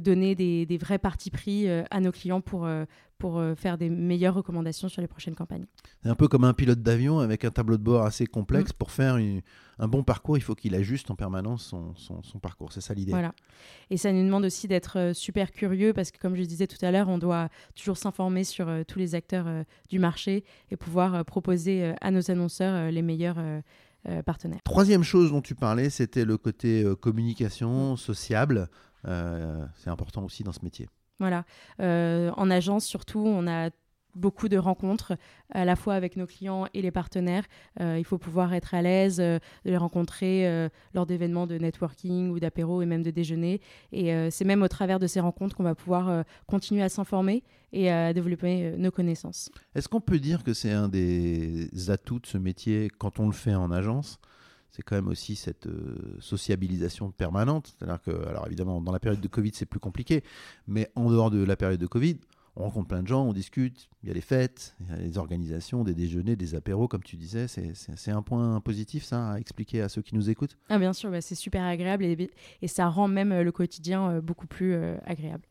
donner 0.00 0.34
des, 0.34 0.66
des, 0.66 0.76
vrais 0.76 0.98
partis 0.98 1.30
pris 1.30 1.68
à 1.68 2.00
nos 2.00 2.12
clients 2.12 2.42
pour, 2.42 2.68
pour 3.22 3.38
euh, 3.38 3.54
faire 3.54 3.78
des 3.78 3.88
meilleures 3.88 4.34
recommandations 4.34 4.88
sur 4.88 5.00
les 5.00 5.06
prochaines 5.06 5.36
campagnes. 5.36 5.66
C'est 6.02 6.08
un 6.08 6.16
peu 6.16 6.26
comme 6.26 6.42
un 6.42 6.54
pilote 6.54 6.82
d'avion 6.82 7.20
avec 7.20 7.44
un 7.44 7.52
tableau 7.52 7.76
de 7.76 7.82
bord 7.84 8.02
assez 8.04 8.26
complexe. 8.26 8.72
Mm. 8.72 8.76
Pour 8.76 8.90
faire 8.90 9.16
un 9.78 9.86
bon 9.86 10.02
parcours, 10.02 10.36
il 10.36 10.40
faut 10.40 10.56
qu'il 10.56 10.74
ajuste 10.74 11.08
en 11.12 11.14
permanence 11.14 11.66
son, 11.66 11.94
son, 11.94 12.38
parcours. 12.40 12.72
C'est 12.72 12.80
ça 12.80 12.94
l'idée. 12.94 13.12
Voilà. 13.12 13.32
Et 13.90 13.96
ça 13.96 14.10
nous 14.10 14.24
demande 14.24 14.44
aussi 14.44 14.66
d'être 14.66 14.98
euh, 14.98 15.14
super 15.14 15.52
curieux 15.52 15.92
parce 15.92 16.10
que, 16.10 16.18
comme 16.18 16.34
je 16.34 16.42
disais 16.42 16.66
tout 16.66 16.84
à 16.84 16.90
l'heure, 16.90 17.08
on 17.08 17.18
doit 17.18 17.48
toujours 17.76 17.96
s'informer 17.96 18.42
sur 18.42 18.68
euh, 18.68 18.82
tous 18.82 18.98
les 18.98 19.14
acteurs 19.14 19.46
du 19.88 20.00
marché 20.00 20.42
et 20.72 20.76
pouvoir 20.76 21.24
proposer 21.24 21.94
à 22.00 22.10
nos 22.10 22.28
annonceurs 22.28 22.90
les 22.90 23.02
meilleurs. 23.02 23.38
partenaires. 24.26 24.58
Troisième 24.64 25.04
chose 25.04 25.30
dont 25.30 25.42
tu 25.42 25.54
parlais, 25.54 25.88
c'était 25.88 26.24
le 26.24 26.36
côté 26.36 26.84
communication 27.00 27.94
sociable. 27.94 28.68
c'est 29.04 29.90
important 29.90 30.24
aussi 30.24 30.42
dans 30.42 30.50
ce 30.50 30.64
métier. 30.64 30.88
Voilà. 31.22 31.44
Euh, 31.78 32.32
en 32.36 32.50
agence, 32.50 32.84
surtout, 32.84 33.22
on 33.24 33.46
a 33.46 33.70
beaucoup 34.16 34.48
de 34.48 34.58
rencontres 34.58 35.12
à 35.50 35.64
la 35.64 35.76
fois 35.76 35.94
avec 35.94 36.16
nos 36.16 36.26
clients 36.26 36.66
et 36.74 36.82
les 36.82 36.90
partenaires. 36.90 37.44
Euh, 37.80 37.94
il 37.96 38.04
faut 38.04 38.18
pouvoir 38.18 38.52
être 38.54 38.74
à 38.74 38.82
l'aise 38.82 39.20
euh, 39.20 39.38
de 39.64 39.70
les 39.70 39.76
rencontrer 39.76 40.68
lors 40.94 41.06
d'événements 41.06 41.46
de 41.46 41.58
networking 41.58 42.30
ou 42.30 42.40
d'apéro 42.40 42.82
et 42.82 42.86
même 42.86 43.04
de 43.04 43.12
déjeuner. 43.12 43.60
Et 43.92 44.12
c'est 44.32 44.44
même 44.44 44.62
au 44.62 44.68
travers 44.68 44.98
de 44.98 45.06
ces 45.06 45.20
rencontres 45.20 45.54
qu'on 45.54 45.62
va 45.62 45.76
pouvoir 45.76 46.24
continuer 46.48 46.82
à 46.82 46.88
s'informer 46.88 47.44
et 47.72 47.88
à 47.88 48.12
développer 48.12 48.72
nos 48.76 48.90
connaissances. 48.90 49.48
Est-ce 49.76 49.88
qu'on 49.88 50.00
peut 50.00 50.18
dire 50.18 50.42
que 50.42 50.54
c'est 50.54 50.72
un 50.72 50.88
des 50.88 51.70
atouts 51.88 52.18
de 52.18 52.26
ce 52.26 52.36
métier 52.36 52.90
quand 52.98 53.20
on 53.20 53.26
le 53.26 53.32
fait 53.32 53.54
en 53.54 53.70
agence 53.70 54.18
c'est 54.72 54.82
quand 54.82 54.96
même 54.96 55.08
aussi 55.08 55.36
cette 55.36 55.66
euh, 55.66 56.16
sociabilisation 56.18 57.10
permanente. 57.10 57.74
C'est-à-dire 57.78 58.00
que, 58.00 58.26
alors 58.26 58.46
évidemment, 58.46 58.80
dans 58.80 58.92
la 58.92 58.98
période 58.98 59.20
de 59.20 59.28
Covid, 59.28 59.52
c'est 59.54 59.66
plus 59.66 59.80
compliqué, 59.80 60.24
mais 60.66 60.90
en 60.94 61.10
dehors 61.10 61.30
de 61.30 61.44
la 61.44 61.56
période 61.56 61.78
de 61.78 61.86
Covid, 61.86 62.16
on 62.56 62.64
rencontre 62.64 62.88
plein 62.88 63.02
de 63.02 63.08
gens, 63.08 63.24
on 63.24 63.32
discute, 63.32 63.88
il 64.02 64.08
y 64.08 64.10
a 64.10 64.14
les 64.14 64.20
fêtes, 64.22 64.74
il 64.80 64.88
y 64.88 64.92
a 64.92 64.96
les 64.96 65.18
organisations, 65.18 65.84
des 65.84 65.94
déjeuners, 65.94 66.36
des 66.36 66.54
apéros, 66.54 66.88
comme 66.88 67.02
tu 67.02 67.16
disais. 67.16 67.48
C'est 67.48 68.10
un 68.10 68.22
point 68.22 68.60
positif, 68.60 69.04
ça, 69.04 69.32
à 69.32 69.38
expliquer 69.38 69.82
à 69.82 69.88
ceux 69.88 70.02
qui 70.02 70.14
nous 70.14 70.28
écoutent? 70.28 70.56
Ah, 70.68 70.78
Bien 70.78 70.92
sûr, 70.92 71.10
bah, 71.10 71.22
c'est 71.22 71.34
super 71.34 71.64
agréable 71.64 72.04
et, 72.04 72.30
et, 72.60 72.68
ça 72.68 72.88
rend 72.88 73.08
même 73.08 73.40
le 73.40 73.52
quotidien 73.52 74.20
beaucoup 74.20 74.46
plus 74.46 74.74
agréable. 75.06 75.44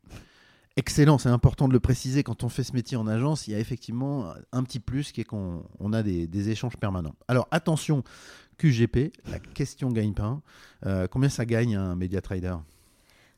Excellent, 0.78 1.18
c'est 1.18 1.30
important 1.30 1.68
de 1.68 1.74
le 1.74 1.82
préciser. 1.82 2.24
Quand 2.24 2.44
on 2.44 2.50
fait 2.50 2.64
ce 2.64 2.72
métier 2.72 2.96
en 2.96 3.06
agence, 3.06 3.48
il 3.48 3.52
y 3.52 3.56
a 3.56 3.60
effectivement 3.60 4.34
un 4.54 4.64
petit 4.64 4.80
plus 4.80 5.12
qui 5.12 5.20
est 5.22 5.26
qu'on 5.26 5.64
a 5.92 6.02
des, 6.02 6.50
échanges 6.50 6.78
permanents. 6.78 7.16
Alors 7.28 7.48
attention, 7.52 8.04
QGP, 8.62 9.12
la 9.28 9.40
question 9.40 9.90
gagne-pain. 9.90 10.44
Euh, 10.86 11.08
combien 11.08 11.30
ça 11.30 11.46
gagne 11.48 11.76
un 11.76 11.96
média 11.96 12.22
trader? 12.22 12.58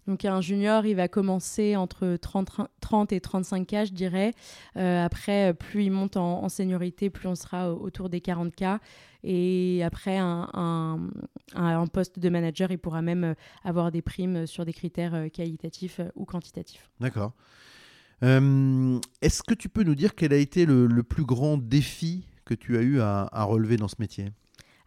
Donc 0.06 0.26
un 0.26 0.42
junior, 0.42 0.86
il 0.86 0.96
va 0.96 1.08
commencer 1.08 1.78
entre 1.78 2.18
30, 2.18 3.14
et 3.14 3.22
35 3.22 3.66
k, 3.66 3.86
je 3.86 3.94
dirais. 3.94 4.34
Euh, 4.76 5.06
après, 5.06 5.54
plus 5.54 5.86
il 5.86 5.92
monte 5.92 6.18
en, 6.18 6.50
seniorité, 6.50 7.10
plus 7.10 7.30
on 7.30 7.36
sera 7.36 7.74
autour 7.74 8.10
des 8.10 8.20
40 8.20 8.54
k. 8.54 8.64
Et 9.24 9.82
après, 9.86 10.18
un, 10.18 11.00
poste 11.94 12.20
de 12.20 12.28
manager, 12.28 12.72
il 12.72 12.78
pourra 12.78 13.02
même 13.02 13.36
avoir 13.64 13.94
des 13.94 14.02
primes 14.02 14.46
sur 14.46 14.66
des 14.66 14.74
critères 14.74 15.16
euh, 15.16 15.30
qualitatifs 15.30 16.02
ou 16.16 16.26
quantitatifs. 16.26 16.90
D'accord. 17.00 17.32
Est-ce 18.22 19.44
que 19.44 19.54
tu 19.54 19.70
peux 19.70 19.84
nous 19.84 19.96
dire 19.96 20.16
quel 20.16 20.34
a 20.34 20.38
été 20.38 20.66
le, 20.66 21.04
plus 21.04 21.24
grand 21.24 21.58
défi 21.58 22.26
que 22.44 22.54
tu 22.54 22.78
as 22.78 22.82
eu 22.82 23.00
à 23.00 23.44
relever 23.44 23.78
dans 23.78 23.90
ce 23.90 23.96
métier? 24.00 24.32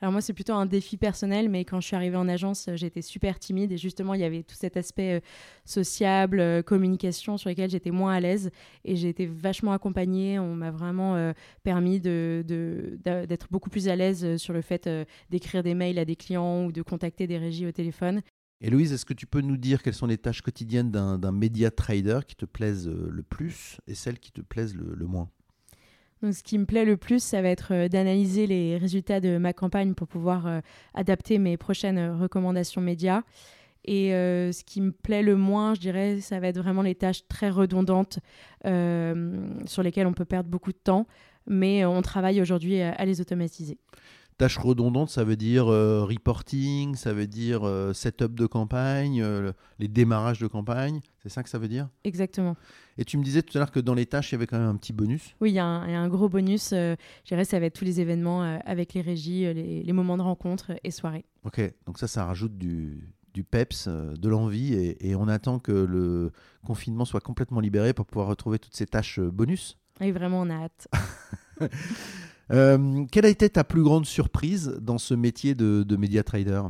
Alors 0.00 0.12
moi, 0.12 0.20
c'est 0.20 0.34
plutôt 0.34 0.52
un 0.52 0.66
défi 0.66 0.96
personnel, 0.98 1.48
mais 1.48 1.64
quand 1.64 1.80
je 1.80 1.86
suis 1.86 1.96
arrivée 1.96 2.16
en 2.16 2.28
agence, 2.28 2.68
euh, 2.68 2.76
j'étais 2.76 3.00
super 3.00 3.38
timide 3.38 3.72
et 3.72 3.78
justement, 3.78 4.12
il 4.12 4.20
y 4.20 4.24
avait 4.24 4.42
tout 4.42 4.54
cet 4.54 4.76
aspect 4.76 5.14
euh, 5.14 5.20
sociable, 5.64 6.40
euh, 6.40 6.62
communication 6.62 7.38
sur 7.38 7.48
lequel 7.48 7.70
j'étais 7.70 7.90
moins 7.90 8.12
à 8.12 8.20
l'aise 8.20 8.50
et 8.84 8.96
j'ai 8.96 9.08
été 9.08 9.26
vachement 9.26 9.72
accompagnée. 9.72 10.38
On 10.38 10.54
m'a 10.54 10.70
vraiment 10.70 11.32
permis 11.62 12.00
d'être 12.00 12.46
de, 12.46 13.50
beaucoup 13.50 13.70
plus 13.70 13.88
à 13.88 13.96
l'aise 13.96 14.36
sur 14.36 14.52
le 14.52 14.60
fait 14.60 14.88
d'écrire 15.30 15.62
des 15.62 15.74
mails 15.74 15.98
à 15.98 16.04
des 16.04 16.16
clients 16.16 16.66
ou 16.66 16.72
de 16.72 16.82
contacter 16.82 17.26
des 17.26 17.38
régies 17.38 17.66
au 17.66 17.72
téléphone. 17.72 18.22
Et 18.60 18.70
Louise, 18.70 18.92
est-ce 18.92 19.04
que 19.04 19.14
tu 19.14 19.26
peux 19.26 19.40
nous 19.40 19.56
dire 19.56 19.82
quelles 19.82 19.94
sont 19.94 20.06
les 20.06 20.18
tâches 20.18 20.42
quotidiennes 20.42 20.90
d'un 20.90 21.32
média 21.32 21.70
trader 21.70 22.20
qui 22.26 22.36
te 22.36 22.44
plaisent 22.44 22.88
le 22.88 23.22
plus 23.22 23.78
et 23.86 23.94
celles 23.94 24.18
qui 24.18 24.32
te 24.32 24.40
plaisent 24.40 24.74
le 24.74 25.06
moins? 25.06 25.30
Ce 26.22 26.42
qui 26.42 26.58
me 26.58 26.64
plaît 26.64 26.84
le 26.84 26.96
plus, 26.96 27.22
ça 27.22 27.42
va 27.42 27.48
être 27.48 27.72
euh, 27.72 27.88
d'analyser 27.88 28.46
les 28.46 28.76
résultats 28.76 29.20
de 29.20 29.38
ma 29.38 29.52
campagne 29.52 29.94
pour 29.94 30.08
pouvoir 30.08 30.46
euh, 30.46 30.60
adapter 30.94 31.38
mes 31.38 31.56
prochaines 31.56 31.98
euh, 31.98 32.16
recommandations 32.16 32.80
médias. 32.80 33.22
Et 33.88 34.08
ce 34.08 34.64
qui 34.64 34.80
me 34.80 34.90
plaît 34.90 35.22
le 35.22 35.36
moins, 35.36 35.74
je 35.74 35.80
dirais, 35.80 36.20
ça 36.20 36.40
va 36.40 36.48
être 36.48 36.58
vraiment 36.58 36.82
les 36.82 36.96
tâches 36.96 37.28
très 37.28 37.50
redondantes 37.50 38.18
sur 38.64 39.82
lesquelles 39.84 40.08
on 40.08 40.12
peut 40.12 40.24
perdre 40.24 40.50
beaucoup 40.50 40.72
de 40.72 40.78
temps, 40.82 41.06
mais 41.46 41.84
on 41.84 42.02
travaille 42.02 42.40
aujourd'hui 42.40 42.80
à 42.80 43.04
les 43.04 43.20
automatiser. 43.20 43.78
Tâches 44.38 44.58
redondantes, 44.58 45.08
ça 45.08 45.24
veut 45.24 45.36
dire 45.36 45.68
euh, 45.68 46.04
reporting, 46.04 46.94
ça 46.94 47.14
veut 47.14 47.26
dire 47.26 47.66
euh, 47.66 47.94
setup 47.94 48.34
de 48.34 48.44
campagne, 48.44 49.22
euh, 49.22 49.52
les 49.78 49.88
démarrages 49.88 50.40
de 50.40 50.46
campagne. 50.46 51.00
C'est 51.22 51.30
ça 51.30 51.42
que 51.42 51.48
ça 51.48 51.58
veut 51.58 51.68
dire? 51.68 51.88
Exactement. 52.04 52.54
Et 52.98 53.06
tu 53.06 53.16
me 53.16 53.24
disais 53.24 53.40
tout 53.40 53.56
à 53.56 53.60
l'heure 53.60 53.70
que 53.70 53.80
dans 53.80 53.94
les 53.94 54.04
tâches, 54.04 54.32
il 54.32 54.34
y 54.34 54.36
avait 54.36 54.46
quand 54.46 54.58
même 54.58 54.68
un 54.68 54.76
petit 54.76 54.92
bonus. 54.92 55.34
Oui, 55.40 55.52
il 55.52 55.54
y, 55.54 55.58
a 55.58 55.64
un, 55.64 56.08
gros 56.08 56.28
bonus. 56.28 56.70
je 56.70 56.96
dirais, 57.26 57.46
ça 57.46 57.58
va 57.58 57.66
être 57.66 57.78
tous 57.78 57.86
les 57.86 58.00
événements 58.00 58.42
avec 58.66 58.92
les 58.92 59.00
régies, 59.00 59.52
les, 59.54 59.92
moments 59.94 60.18
de 60.18 60.22
rencontre 60.22 60.72
et 60.84 60.90
soirées. 60.90 61.24
Ok, 61.44 61.60
donc 61.86 61.98
ça, 61.98 62.06
ça 62.06 62.26
rajoute 62.26 62.58
du, 62.58 63.08
du 63.32 63.42
peps, 63.42 63.88
de 63.88 64.28
l'envie, 64.28 64.74
et, 64.74 65.08
et, 65.08 65.16
on 65.16 65.28
attend 65.28 65.58
que 65.58 65.72
le 65.72 66.30
confinement 66.64 67.06
soit 67.06 67.20
complètement 67.20 67.60
libéré 67.60 67.94
pour 67.94 68.04
pouvoir 68.04 68.28
retrouver 68.28 68.58
toutes 68.58 68.76
ces 68.76 68.86
tâches 68.86 69.18
bonus. 69.18 69.78
Oui, 70.00 70.10
vraiment, 70.10 70.42
on 70.42 70.50
a 70.50 70.64
hâte. 70.64 70.88
Euh, 72.52 73.04
quelle 73.10 73.26
a 73.26 73.28
été 73.28 73.48
ta 73.50 73.64
plus 73.64 73.82
grande 73.82 74.06
surprise 74.06 74.76
dans 74.80 74.98
ce 74.98 75.14
métier 75.14 75.54
de, 75.54 75.82
de 75.82 75.96
média 75.96 76.22
trader? 76.22 76.62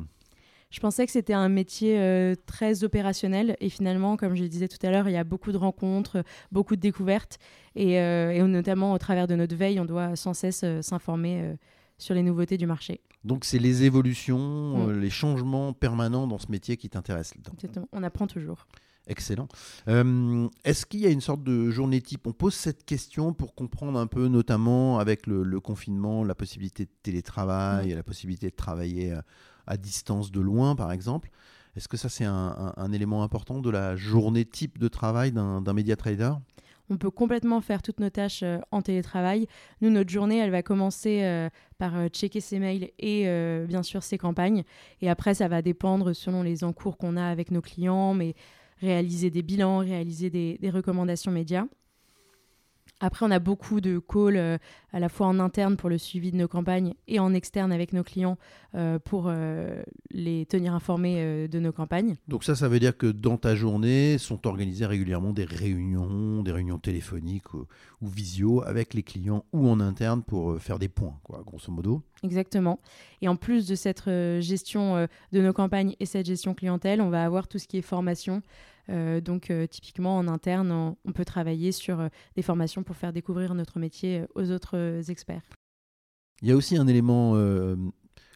Je 0.71 0.81
pensais 0.81 1.07
que 1.07 1.13
c'était 1.13 1.33
un 1.33 1.49
métier 1.49 1.99
euh, 1.99 2.35
très 2.47 2.83
opérationnel 2.83 3.57
et 3.61 3.69
finalement, 3.69 4.17
comme 4.17 4.35
je 4.35 4.43
le 4.43 4.49
disais 4.49 4.69
tout 4.69 4.85
à 4.85 4.91
l'heure, 4.91 5.09
il 5.09 5.13
y 5.13 5.17
a 5.17 5.25
beaucoup 5.25 5.53
de 5.53 5.57
rencontres, 5.57 6.25
beaucoup 6.51 6.77
de 6.77 6.81
découvertes 6.81 7.39
et, 7.77 8.01
euh, 8.01 8.47
notamment 8.47 8.93
au 8.93 8.99
travers 8.99 9.27
de 9.27 9.37
notre 9.37 9.55
veille, 9.55 9.79
on 9.79 9.85
doit 9.85 10.17
sans 10.17 10.35
cesse 10.35 10.65
s'informer 10.81 11.57
sur 11.99 12.15
les 12.15 12.23
nouveautés 12.23 12.57
du 12.57 12.67
marché. 12.67 13.01
Donc 13.25 13.45
c'est 13.45 13.59
les 13.59 13.85
évolutions, 13.85 14.89
mm. 14.89 15.01
les 15.01 15.11
changements 15.11 15.73
permanents 15.73 16.27
dans 16.27 16.39
ce 16.39 16.51
métier 16.51 16.77
qui 16.77 16.89
t'intéressent. 16.89 17.39
On 17.93 18.03
apprend 18.03 18.27
toujours. 18.27 18.67
Excellent. 19.09 19.47
Euh, 19.87 20.49
est-ce 20.65 20.85
qu'il 20.85 21.01
y 21.01 21.07
a 21.07 21.11
une 21.11 21.21
sorte 21.21 21.45
de 21.45 21.71
journée 21.71 22.01
type 22.01 22.27
On 22.27 22.33
pose 22.33 22.55
cette 22.55 22.85
question 22.85 23.33
pour 23.33 23.55
comprendre 23.55 24.01
un 24.01 24.09
peu, 24.09 24.27
notamment 24.27 24.99
avec 24.99 25.29
le, 25.29 25.61
confinement, 25.61 26.25
la 26.25 26.35
possibilité 26.35 26.87
de 26.87 26.91
télétravail, 27.03 27.95
la 27.95 28.03
possibilité 28.03 28.51
de 28.51 28.57
travailler 28.57 29.13
euh, 29.13 29.21
à, 29.69 29.77
distance 29.77 30.33
de 30.33 30.41
loin, 30.41 30.75
par 30.75 30.91
exemple. 30.91 31.31
Est-ce 31.77 31.87
que 31.87 31.97
ça, 31.97 32.09
c'est 32.09 32.25
un, 32.25 32.93
élément 32.93 33.23
important 33.23 33.61
de 33.61 33.71
la 33.71 33.95
journée 33.97 34.45
type 34.45 34.79
de 34.79 34.89
travail 34.89 35.31
d'un 35.31 35.73
média 35.73 35.95
trader? 35.95 36.33
On 36.89 36.97
peut 36.97 37.11
complètement 37.11 37.61
faire 37.61 37.83
toutes 37.83 38.01
nos 38.01 38.11
tâches 38.11 38.43
euh, 38.43 38.59
en 38.71 38.81
télétravail. 38.81 39.47
Nous, 39.83 39.91
notre 39.91 40.11
journée, 40.11 40.39
elle 40.39 40.51
va 40.51 40.63
commencer 40.63 41.49
par 41.79 42.09
checker 42.09 42.41
ses 42.41 42.59
mails 42.59 42.91
et 42.99 43.25
bien 43.69 43.85
sûr 43.85 44.03
ses 44.03 44.19
campagnes. 44.19 44.65
Et 45.01 45.11
après, 45.11 45.35
ça 45.35 45.47
va 45.47 45.63
dépendre 45.63 46.13
selon 46.13 46.43
les 46.43 46.65
encours 46.65 46.97
qu'on 46.97 47.17
a 47.17 47.27
avec 47.27 47.53
nos 47.53 47.61
clients, 47.61 48.15
mais 48.15 48.35
réaliser 48.81 49.31
des 49.31 49.43
bilans, 49.43 49.79
réaliser 49.79 50.31
des, 50.31 50.71
recommandations 50.71 51.33
médias. 51.33 51.67
Après, 53.01 53.27
on 53.27 53.31
a 53.31 53.39
beaucoup 53.39 53.83
de 53.83 53.99
calls 53.99 54.37
euh, 54.37 54.59
à 54.93 55.01
la 55.01 55.11
fois 55.11 55.27
en 55.27 55.39
interne 55.39 55.77
pour 55.77 55.91
le 55.91 55.99
suivi 55.99 56.33
de 56.33 56.37
nos 56.37 56.49
campagnes 56.49 56.95
et 57.09 57.19
en 57.19 57.35
externe 57.35 57.71
avec 57.71 57.93
nos 57.93 58.03
clients 58.03 58.39
euh, 58.75 58.99
pour 58.99 59.27
euh, 59.27 59.83
les 60.11 60.47
tenir 60.47 60.73
informés 60.73 61.47
de 61.47 61.59
nos 61.59 61.73
campagnes. 61.73 62.17
Donc 62.27 62.43
ça, 62.43 62.55
ça 62.55 62.69
veut 62.69 62.81
dire 62.81 62.97
que 62.97 63.07
dans 63.07 63.37
ta 63.37 63.55
journée 63.55 64.17
sont 64.17 64.47
organisées 64.47 64.87
régulièrement 64.87 65.35
des 65.35 65.45
réunions, 65.45 66.43
des 66.43 66.53
réunions 66.53 66.79
téléphoniques 66.79 67.53
ou, 67.53 67.67
ou 68.01 68.09
visio 68.09 68.63
avec 68.65 68.95
les 68.95 69.03
clients 69.03 69.45
ou 69.53 69.69
en 69.69 69.79
interne 69.81 70.23
pour 70.23 70.59
faire 70.59 70.79
des 70.79 70.89
points, 70.89 71.19
quoi, 71.23 71.43
grosso 71.45 71.71
modo. 71.71 72.03
Exactement. 72.23 72.81
Et 73.21 73.29
en 73.29 73.37
plus 73.37 73.67
de 73.67 73.75
cette 73.75 74.05
gestion 74.41 75.07
de 75.33 75.43
nos 75.43 75.53
campagnes 75.53 75.95
et 76.01 76.07
cette 76.07 76.27
gestion 76.27 76.55
clientèle, 76.55 77.03
on 77.03 77.11
va 77.11 77.25
avoir 77.25 77.47
tout 77.47 77.59
ce 77.59 77.69
qui 77.69 77.77
est 77.77 77.83
formation. 77.83 78.43
Euh, 78.91 79.21
donc, 79.21 79.51
euh, 79.51 79.67
typiquement, 79.67 80.17
en 80.17 80.29
interne, 80.29 80.71
on, 81.05 81.13
peut 81.13 81.25
travailler 81.25 81.73
sur 81.73 82.01
euh, 82.01 82.09
des 82.37 82.43
formations 82.43 82.83
pour 82.83 82.97
faire 82.97 83.13
découvrir 83.13 83.55
notre 83.55 83.79
métier 83.79 84.25
aux 84.35 84.51
autres 84.51 85.11
experts. 85.11 85.43
Il 86.43 86.49
y 86.49 86.53
a 86.53 86.57
aussi 86.57 86.77
un 86.77 86.87
élément 86.87 87.35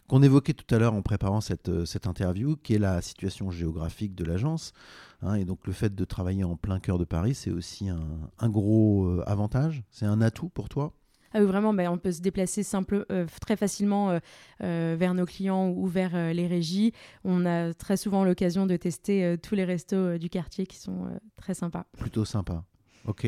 qu'on 0.07 0.23
évoquait 0.23 0.53
tout 0.53 0.73
à 0.73 0.79
l'heure 0.79 0.95
en 0.95 1.03
préparant 1.03 1.39
cette, 1.39 1.69
interview, 2.07 2.55
qui 2.55 2.73
est 2.73 2.79
la 2.79 3.01
situation 3.01 3.51
géographique 3.51 4.15
de 4.15 4.25
l'agence. 4.25 4.73
Hein, 5.21 5.35
et 5.35 5.45
donc, 5.45 5.67
le 5.67 5.73
fait 5.73 5.93
de 5.93 6.03
travailler 6.03 6.43
en 6.43 6.55
plein 6.55 6.79
cœur 6.79 6.97
de 6.97 7.05
Paris, 7.05 7.35
c'est 7.35 7.51
aussi 7.51 7.89
un 7.89 8.49
gros 8.49 9.21
avantage. 9.27 9.83
C'est 9.91 10.07
un 10.07 10.19
atout 10.19 10.49
pour 10.49 10.67
toi? 10.67 10.93
Ah 11.33 11.43
vraiment, 11.43 11.73
bah, 11.73 11.91
on 11.91 11.97
peut 11.97 12.11
se 12.11 12.21
déplacer 12.21 12.63
euh, 13.11 13.25
très 13.39 13.55
facilement 13.55 14.09
euh, 14.09 14.19
euh, 14.63 14.95
vers 14.97 15.13
nos 15.13 15.25
clients 15.25 15.69
ou 15.69 15.87
vers 15.87 16.33
les 16.33 16.47
régies. 16.47 16.93
On 17.23 17.45
a 17.45 17.73
très 17.73 17.97
souvent 17.97 18.23
l'occasion 18.23 18.65
de 18.65 18.75
tester 18.75 19.37
tous 19.41 19.55
les 19.55 19.63
restos 19.63 20.17
du 20.17 20.29
quartier 20.29 20.65
qui 20.65 20.77
sont 20.77 21.07
très 21.35 21.53
sympas. 21.53 21.85
Plutôt 21.97 22.25
sympa. 22.25 22.63
Ok. 23.05 23.27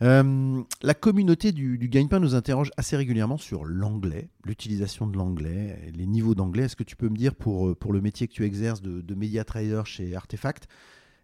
la 0.00 0.94
communauté 0.94 1.52
du, 1.52 1.78
du 1.78 1.88
gagne-pain 1.88 2.20
nous 2.20 2.34
interroge 2.34 2.70
assez 2.76 2.96
régulièrement 2.96 3.38
sur 3.38 3.64
l'anglais, 3.64 4.30
l'utilisation 4.44 5.06
de 5.06 5.16
l'anglais, 5.16 5.90
les 5.94 6.06
niveaux 6.06 6.34
d'anglais. 6.34 6.64
Est-ce 6.64 6.76
que 6.76 6.84
tu 6.84 6.96
peux 6.96 7.08
me 7.08 7.16
dire 7.16 7.34
pour, 7.34 7.76
pour 7.76 7.92
le 7.92 8.00
métier 8.00 8.28
que 8.28 8.32
tu 8.32 8.44
exerces 8.44 8.82
de, 8.82 9.00
de 9.00 9.14
média 9.14 9.44
trader 9.44 9.82
chez 9.84 10.14
Artefact, 10.14 10.68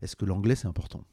est-ce 0.03 0.17
que 0.17 0.25
l'anglais 0.25 0.57
c'est 0.57 0.69
important? 0.69 1.05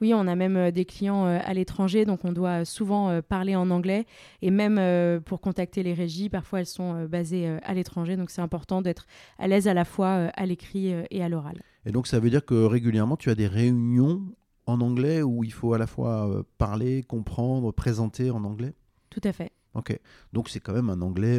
Oui, 0.00 0.14
on 0.14 0.26
a 0.26 0.34
même 0.34 0.56
euh, 0.56 0.70
des 0.70 0.84
clients 0.84 1.26
euh, 1.26 1.38
à 1.44 1.54
l'étranger, 1.54 2.04
donc 2.04 2.24
on 2.24 2.32
doit 2.32 2.64
souvent 2.64 3.10
euh, 3.10 3.20
parler 3.22 3.54
en 3.56 3.70
anglais. 3.70 4.06
Et 4.42 4.50
même 4.50 4.80
pour 5.22 5.40
contacter 5.40 5.82
les 5.82 5.94
régies, 5.94 6.28
parfois 6.28 6.60
elles 6.60 6.66
sont 6.66 7.04
basées 7.04 7.58
à 7.62 7.74
l'étranger, 7.74 8.16
donc 8.16 8.30
c'est 8.30 8.40
important 8.40 8.82
d'être 8.82 9.06
à 9.38 9.48
l'aise 9.48 9.68
à 9.68 9.74
la 9.74 9.84
fois 9.84 10.30
à 10.34 10.46
l'écrit 10.46 10.92
et 11.10 11.22
à 11.22 11.28
l'oral. 11.28 11.62
Et 11.84 11.92
donc 11.92 12.06
ça 12.06 12.18
veut 12.18 12.30
dire 12.30 12.44
que 12.44 12.54
régulièrement 12.54 13.16
tu 13.16 13.30
as 13.30 13.34
des 13.34 13.46
réunions 13.46 14.22
en 14.66 14.80
anglais 14.80 15.22
où 15.22 15.44
il 15.44 15.52
faut 15.52 15.74
à 15.74 15.78
la 15.78 15.86
fois 15.86 16.44
parler, 16.58 17.02
comprendre, 17.02 17.72
présenter 17.72 18.30
en 18.30 18.44
anglais? 18.44 18.74
Tout 19.10 19.20
à 19.24 19.32
fait. 19.32 19.52
Ok, 19.74 19.98
donc 20.32 20.48
c'est 20.48 20.60
quand 20.60 20.72
même 20.72 20.90
un 20.90 21.02
anglais 21.02 21.38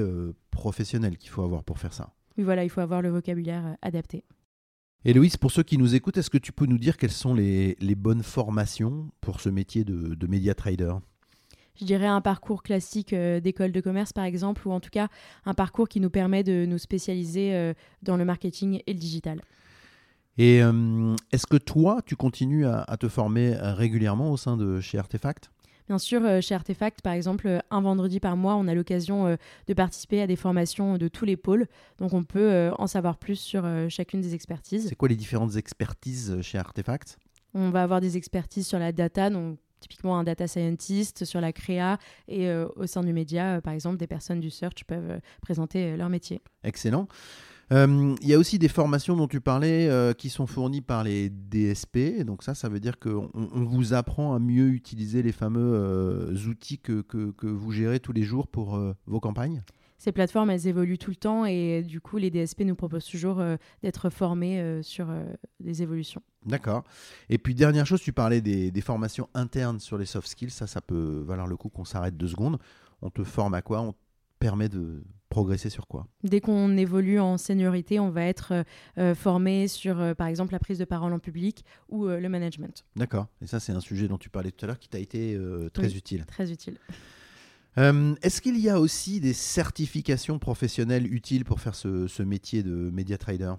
professionnel 0.51 1.18
qu'il 1.18 1.30
faut 1.30 1.44
avoir 1.44 1.63
pour 1.63 1.80
faire 1.80 1.94
ça. 1.94 2.13
Oui, 2.38 2.44
voilà, 2.44 2.63
il 2.63 2.70
faut 2.70 2.82
avoir 2.82 3.01
le 3.01 3.10
vocabulaire 3.10 3.77
adapté. 3.82 4.24
Et 5.03 5.13
Louise, 5.13 5.36
pour 5.36 5.51
ceux 5.51 5.63
qui 5.63 5.79
nous 5.79 5.96
écoutent, 5.96 6.17
est-ce 6.17 6.29
que 6.29 6.38
tu 6.38 6.51
peux 6.51 6.67
nous 6.67 6.77
dire 6.77 6.98
quelles 6.98 7.12
sont 7.12 7.34
les, 7.34 7.75
bonnes 7.96 8.22
formations 8.22 9.10
pour 9.20 9.41
ce 9.41 9.50
métier 9.50 9.84
de, 9.84 10.13
de 10.13 10.27
média 10.27 10.53
trader? 10.53 10.93
Je 11.79 11.86
dirais 11.86 12.05
un 12.05 12.22
parcours 12.22 12.62
classique 12.62 13.13
euh, 13.13 13.39
d'école 13.39 13.72
de 13.72 13.81
commerce 13.81 14.13
par 14.13 14.25
exemple, 14.25 14.67
ou 14.67 14.72
en 14.72 14.79
tout 14.79 14.91
cas 14.91 15.08
un 15.46 15.55
parcours 15.55 15.89
qui 15.89 16.00
nous 16.00 16.12
permet 16.12 16.43
de 16.43 16.65
nous 16.67 16.77
spécialiser 16.77 17.55
euh, 17.55 17.74
dans 18.03 18.17
le 18.17 18.25
marketing 18.25 18.81
et 18.86 18.93
le 18.93 19.00
digital. 19.00 19.41
Et 20.38 20.62
euh, 20.62 21.15
est-ce 21.31 21.48
que 21.48 21.58
toi, 21.58 22.01
tu 22.05 22.15
continues 22.15 22.67
à, 22.67 22.84
à 22.84 22.98
te 22.98 23.08
former 23.08 23.55
régulièrement 23.58 24.31
au 24.31 24.38
sein 24.38 24.55
de 24.55 24.79
chez 24.79 25.00
Artefact? 25.00 25.50
Bien 25.91 25.98
sûr, 25.98 26.24
euh, 26.24 26.39
chez 26.39 26.55
Artefact, 26.55 27.01
par 27.01 27.12
exemple, 27.12 27.50
euh, 27.50 27.60
un 27.69 27.81
vendredi 27.81 28.21
par 28.21 28.38
mois, 28.38 28.55
on 28.55 28.69
a 28.69 28.74
l'occasion 28.74 29.27
euh, 29.27 29.36
de 29.67 29.74
participer 29.74 30.21
à 30.21 30.25
des 30.25 30.38
formations 30.38 30.98
de 30.98 31.10
tous 31.10 31.25
les 31.25 31.36
pôles. 31.36 31.67
Donc, 31.98 32.13
on 32.13 32.24
peut 32.24 32.71
en 32.77 32.88
savoir 32.88 33.17
plus 33.17 33.36
sur 33.36 33.65
chacune 33.89 34.21
des 34.21 34.33
expertises. 34.33 34.88
C'est 34.88 34.95
quoi 34.95 35.10
les 35.10 35.17
différentes 35.17 35.57
expertises 35.57 36.39
chez 36.43 36.57
Artefact 36.57 37.17
On 37.53 37.71
va 37.71 37.83
avoir 37.83 38.00
des 38.00 38.15
expertises 38.15 38.67
sur 38.67 38.79
la 38.79 38.93
data, 38.93 39.29
donc 39.29 39.57
typiquement 39.81 40.17
un 40.17 40.24
data 40.24 40.48
scientist, 40.48 41.25
sur 41.25 41.41
la 41.41 41.51
créa, 41.51 41.98
et 42.29 42.48
euh, 42.48 42.67
au 42.77 42.88
sein 42.88 43.03
du 43.03 43.12
média, 43.12 43.57
euh, 43.57 43.62
par 43.62 43.74
exemple, 43.74 43.98
des 43.98 44.07
personnes 44.07 44.39
du 44.39 44.50
search 44.50 44.86
peuvent 44.86 45.12
euh, 45.12 45.19
présenter 45.41 45.98
leur 45.98 46.07
métier. 46.07 46.41
Excellent. 46.63 47.07
Euh, 47.71 48.15
Il 48.21 48.27
y 48.27 48.33
a 48.33 48.37
aussi 48.39 48.59
des 48.59 48.67
formations 48.67 49.15
dont 49.15 49.27
tu 49.27 49.39
parlais 49.41 49.87
euh, 49.89 50.13
qui 50.13 50.29
sont 50.29 50.47
fournies 50.47 50.81
par 50.81 51.03
les 51.03 51.29
DSP. 51.29 52.23
Donc 52.25 52.43
ça, 52.43 52.53
ça 52.53 52.69
veut 52.69 52.79
dire 52.79 52.99
qu'on 52.99 53.29
on 53.33 53.63
vous 53.63 53.93
apprend 53.93 54.33
à 54.33 54.39
mieux 54.39 54.69
utiliser 54.69 55.23
les 55.23 55.31
fameux 55.31 55.73
euh, 55.73 56.35
outils 56.47 56.79
que, 56.79 57.01
que- 57.01 57.31
que 57.31 57.47
vous 57.47 57.71
gérez 57.71 57.99
tous 57.99 58.13
les 58.13 58.23
jours 58.23 58.47
pour 58.47 58.79
vos 59.05 59.19
campagnes. 59.19 59.63
Ces 59.97 60.11
plateformes, 60.11 60.49
elles 60.49 60.65
évoluent 60.67 60.97
tout 60.97 61.11
le 61.11 61.15
temps, 61.15 61.45
et 61.45 61.83
du 61.83 62.01
coup, 62.01 62.17
les 62.17 62.31
DSP 62.31 62.61
nous 62.61 62.73
proposent 62.73 63.05
toujours 63.05 63.39
euh, 63.39 63.55
d'être 63.83 64.09
formés 64.09 64.59
euh, 64.59 64.81
sur 64.81 65.11
euh, 65.11 65.23
des 65.59 65.83
évolutions. 65.83 66.23
D'accord. 66.43 66.83
Et 67.29 67.37
puis 67.37 67.53
dernière 67.53 67.85
chose, 67.85 68.01
tu 68.01 68.11
parlais 68.11 68.41
des, 68.41 68.71
des 68.71 68.81
formations 68.81 69.29
internes 69.35 69.79
sur 69.79 69.99
les 69.99 70.07
soft 70.07 70.27
skills. 70.27 70.49
Ça, 70.49 70.65
ça 70.65 70.81
peut 70.81 71.23
valoir 71.23 71.45
le 71.45 71.55
coup 71.55 71.69
qu'on 71.69 71.85
s'arrête 71.85 72.17
deux 72.17 72.29
secondes. 72.29 72.57
On 73.03 73.11
te 73.11 73.23
forme 73.23 73.53
à 73.53 73.61
quoi? 73.61 73.81
On 73.81 73.91
te 73.91 73.97
permet 74.39 74.69
de 74.69 75.03
progresser 75.31 75.71
sur 75.71 75.88
quoi 75.88 76.05
Dès 76.23 76.39
qu'on 76.41 76.77
évolue 76.77 77.19
en 77.19 77.38
seniorité, 77.39 78.00
on 78.00 78.11
va 78.11 78.23
être 78.25 78.51
euh, 78.53 78.63
euh, 79.00 79.15
formé 79.15 79.67
sur, 79.67 80.00
euh, 80.00 80.13
par 80.13 80.27
exemple, 80.27 80.51
la 80.53 80.59
prise 80.59 80.77
de 80.77 80.85
parole 80.85 81.11
en 81.13 81.17
public 81.19 81.65
ou 81.89 82.05
euh, 82.05 82.19
le 82.19 82.29
management. 82.29 82.85
D'accord. 82.95 83.25
Et 83.41 83.47
ça, 83.47 83.59
c'est 83.59 83.71
un 83.71 83.79
sujet 83.79 84.07
dont 84.07 84.19
tu 84.19 84.29
parlais 84.29 84.51
tout 84.51 84.63
à 84.65 84.67
l'heure 84.67 84.77
qui 84.79 84.89
t'a 84.89 85.00
été 85.00 85.35
très 85.73 85.88
Oui. 85.88 85.95
utile. 85.97 86.25
Très 86.27 86.51
utile. 86.51 86.77
Est-ce 87.77 88.41
qu'il 88.41 88.57
y 88.59 88.69
a 88.69 88.79
aussi 88.79 89.19
des 89.19 89.33
certifications 89.33 90.38
professionnelles 90.39 91.11
utiles 91.11 91.45
pour 91.45 91.61
faire 91.61 91.73
ce, 91.75 92.07
ce 92.07 92.21
métier 92.21 92.63
de 92.63 92.89
média 92.91 93.17
trader? 93.17 93.53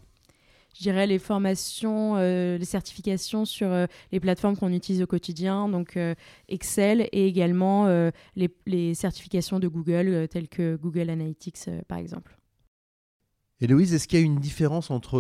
Je 0.75 0.83
dirais 0.83 1.07
les 1.07 1.19
formations, 1.19 2.17
euh, 2.17 2.57
les 2.57 2.65
certifications 2.65 3.45
sur 3.45 3.71
euh, 3.71 3.87
les 4.11 4.21
plateformes 4.21 4.57
qu'on 4.57 4.73
utilise 4.73 5.03
au 5.03 5.07
quotidien, 5.07 5.69
donc 5.69 5.97
euh, 5.97 6.15
Excel 6.49 7.09
et 7.13 7.27
également 7.27 7.87
les, 8.37 8.95
certifications 8.95 9.59
de 9.59 9.69
Google, 9.69 10.29
telles 10.29 10.49
que 10.49 10.77
Google 10.77 11.11
Analytics, 11.11 11.69
par 11.89 11.99
exemple. 11.99 12.39
Héloïse, 13.61 13.95
est-ce 13.95 14.09
qu'il 14.09 14.19
y 14.19 14.23
a 14.23 14.25
une 14.25 14.41
différence 14.41 14.91
entre 14.91 15.19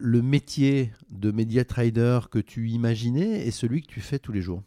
le 0.00 0.22
métier 0.22 0.92
de 1.10 1.30
média 1.30 1.64
trader 1.64 2.20
que 2.30 2.38
tu 2.38 2.70
imaginais 2.70 3.46
et 3.46 3.50
celui 3.50 3.82
que 3.82 3.86
tu 3.86 4.00
fais 4.00 4.18
tous 4.18 4.32
les 4.32 4.42
jours? 4.42 4.62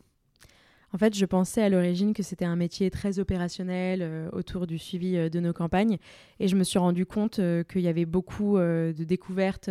En 0.94 0.98
fait, 0.98 1.16
je 1.16 1.26
pensais 1.26 1.62
à 1.62 1.70
l'origine 1.70 2.14
que 2.14 2.22
c'était 2.22 2.46
un 2.46 2.58
métier 2.58 2.92
très 2.92 3.20
opérationnel 3.20 4.02
euh, 4.02 4.30
autour 4.34 4.68
du 4.68 4.78
suivi 4.78 5.16
euh, 5.16 5.30
de 5.30 5.40
nos 5.40 5.54
campagnes. 5.54 5.98
Et 6.40 6.50
je 6.50 6.56
me 6.58 6.64
suis 6.64 6.80
rendu 6.80 7.06
compte 7.06 7.40
euh, 7.40 7.64
qu'il 7.64 7.82
y 7.82 7.88
avait 7.88 8.06
beaucoup 8.06 8.58
de 8.58 9.04
découvertes 9.04 9.70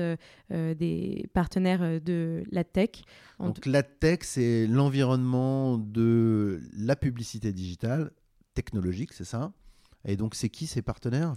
des 0.50 1.28
partenaires 1.32 2.00
de 2.00 2.42
la 2.50 2.64
tech. 2.64 3.02
En 3.38 3.46
Donc 3.48 3.66
la 3.66 3.82
tech, 3.82 4.20
c'est 4.22 4.66
l'environnement 4.66 5.78
de 5.78 6.60
la 6.76 6.96
publicité 6.96 7.52
digitale 7.52 8.10
technologique, 8.54 9.12
c'est 9.12 9.24
ça? 9.24 9.52
Et 10.04 10.16
donc 10.16 10.34
c'est 10.34 10.48
qui 10.48 10.66
ces 10.66 10.82
partenaires? 10.82 11.34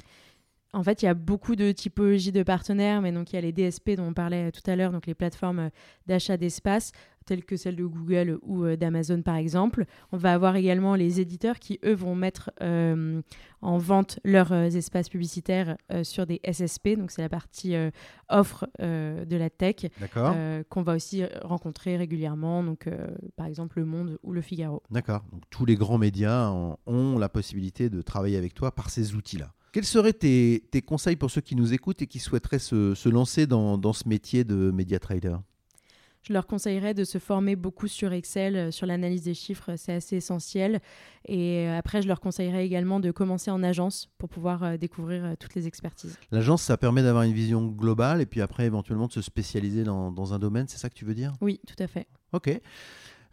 En 0.73 0.83
fait, 0.83 1.03
il 1.03 1.05
y 1.05 1.07
a 1.07 1.13
beaucoup 1.13 1.55
de 1.55 1.71
typologies 1.71 2.31
de 2.31 2.41
partenaires, 2.41 3.01
mais 3.01 3.11
donc 3.11 3.31
il 3.31 3.35
y 3.35 3.39
a 3.39 3.41
les 3.41 3.51
DSP 3.51 3.91
dont 3.91 4.07
on 4.07 4.13
parlait 4.13 4.51
tout 4.51 4.67
à 4.69 4.75
l'heure, 4.75 4.91
donc 4.91 5.05
les 5.05 5.13
plateformes 5.13 5.59
euh, 5.59 5.69
d'achat 6.07 6.35
d'espace, 6.35 6.91
telles 7.23 7.45
que 7.45 7.55
celles 7.55 7.75
de 7.75 7.85
Google 7.85 8.39
ou 8.41 8.63
euh, 8.63 8.75
d'Amazon 8.75 9.21
par 9.21 9.35
exemple. 9.35 9.85
On 10.11 10.17
va 10.17 10.33
avoir 10.33 10.55
également 10.55 10.95
les 10.95 11.19
éditeurs 11.19 11.59
qui, 11.59 11.79
eux, 11.85 11.93
vont 11.93 12.15
mettre 12.15 12.51
euh, 12.61 13.21
en 13.61 13.77
vente 13.77 14.19
leurs 14.23 14.51
espaces 14.51 15.09
publicitaires 15.09 15.77
euh, 15.91 16.03
sur 16.03 16.25
des 16.25 16.41
SSP, 16.51 16.97
donc 16.97 17.11
c'est 17.11 17.21
la 17.21 17.29
partie 17.29 17.75
euh, 17.75 17.91
offre 18.29 18.67
de 18.79 19.35
la 19.35 19.49
tech, 19.49 19.87
qu'on 20.69 20.81
va 20.81 20.95
aussi 20.95 21.23
rencontrer 21.43 21.97
régulièrement, 21.97 22.63
donc 22.63 22.89
par 23.35 23.45
exemple 23.45 23.79
Le 23.79 23.85
Monde 23.85 24.17
ou 24.23 24.31
Le 24.31 24.41
Figaro. 24.41 24.81
D'accord. 24.89 25.23
Donc 25.31 25.43
tous 25.49 25.65
les 25.65 25.75
grands 25.75 25.97
médias 25.97 26.51
ont 26.85 27.17
la 27.17 27.29
possibilité 27.29 27.89
de 27.89 28.01
travailler 28.01 28.37
avec 28.37 28.53
toi 28.53 28.73
par 28.73 28.89
ces 28.89 29.15
outils-là. 29.15 29.53
Quels 29.73 29.85
seraient 29.85 30.13
tes, 30.13 30.63
tes 30.69 30.83
conseils 30.83 31.15
pour 31.15 31.31
ceux 31.31 31.41
qui 31.41 31.55
nous 31.55 31.73
écoutent 31.73 32.03
et 32.03 32.07
qui 32.07 32.19
souhaiteraient 32.19 32.59
se, 32.59 32.93
se 32.93 33.09
lancer 33.09 33.47
dans, 33.47 33.79
dans 33.79 33.91
ce 33.91 34.07
métier 34.07 34.43
de 34.43 34.69
média 34.69 34.99
trader? 34.99 35.37
Je 36.21 36.31
leur 36.31 36.45
conseillerais 36.45 36.93
de 36.93 37.03
se 37.03 37.17
former 37.17 37.55
beaucoup 37.55 37.87
sur 37.87 38.13
Excel, 38.13 38.55
euh, 38.55 38.71
sur 38.71 38.85
l'analyse 38.85 39.23
des 39.23 39.33
chiffres, 39.33 39.75
c'est 39.75 39.93
assez 39.93 40.17
essentiel. 40.17 40.79
Et 41.27 41.67
euh, 41.67 41.77
après, 41.77 42.03
je 42.03 42.07
leur 42.07 42.21
conseillerais 42.21 42.65
également 42.65 42.99
de 42.99 43.09
commencer 43.09 43.49
en 43.49 43.63
agence 43.63 44.09
pour 44.19 44.29
pouvoir 44.29 44.63
euh, 44.63 44.77
découvrir 44.77 45.25
euh, 45.25 45.33
toutes 45.37 45.55
les 45.55 45.65
expertises. 45.65 46.17
L'agence, 46.31 46.61
ça 46.61 46.77
permet 46.77 47.01
d'avoir 47.01 47.23
une 47.23 47.33
vision 47.33 47.65
globale 47.65 48.21
et 48.21 48.27
puis 48.27 48.41
après 48.41 48.67
éventuellement 48.67 49.07
de 49.07 49.11
se 49.11 49.23
spécialiser 49.23 49.83
dans, 49.83 50.11
dans 50.11 50.35
un 50.35 50.39
domaine, 50.39 50.67
c'est 50.67 50.77
ça 50.77 50.87
que 50.87 50.95
tu 50.95 51.03
veux 51.03 51.15
dire? 51.15 51.33
Oui, 51.41 51.59
tout 51.67 51.81
à 51.83 51.87
fait. 51.87 52.05
Ok. 52.31 52.61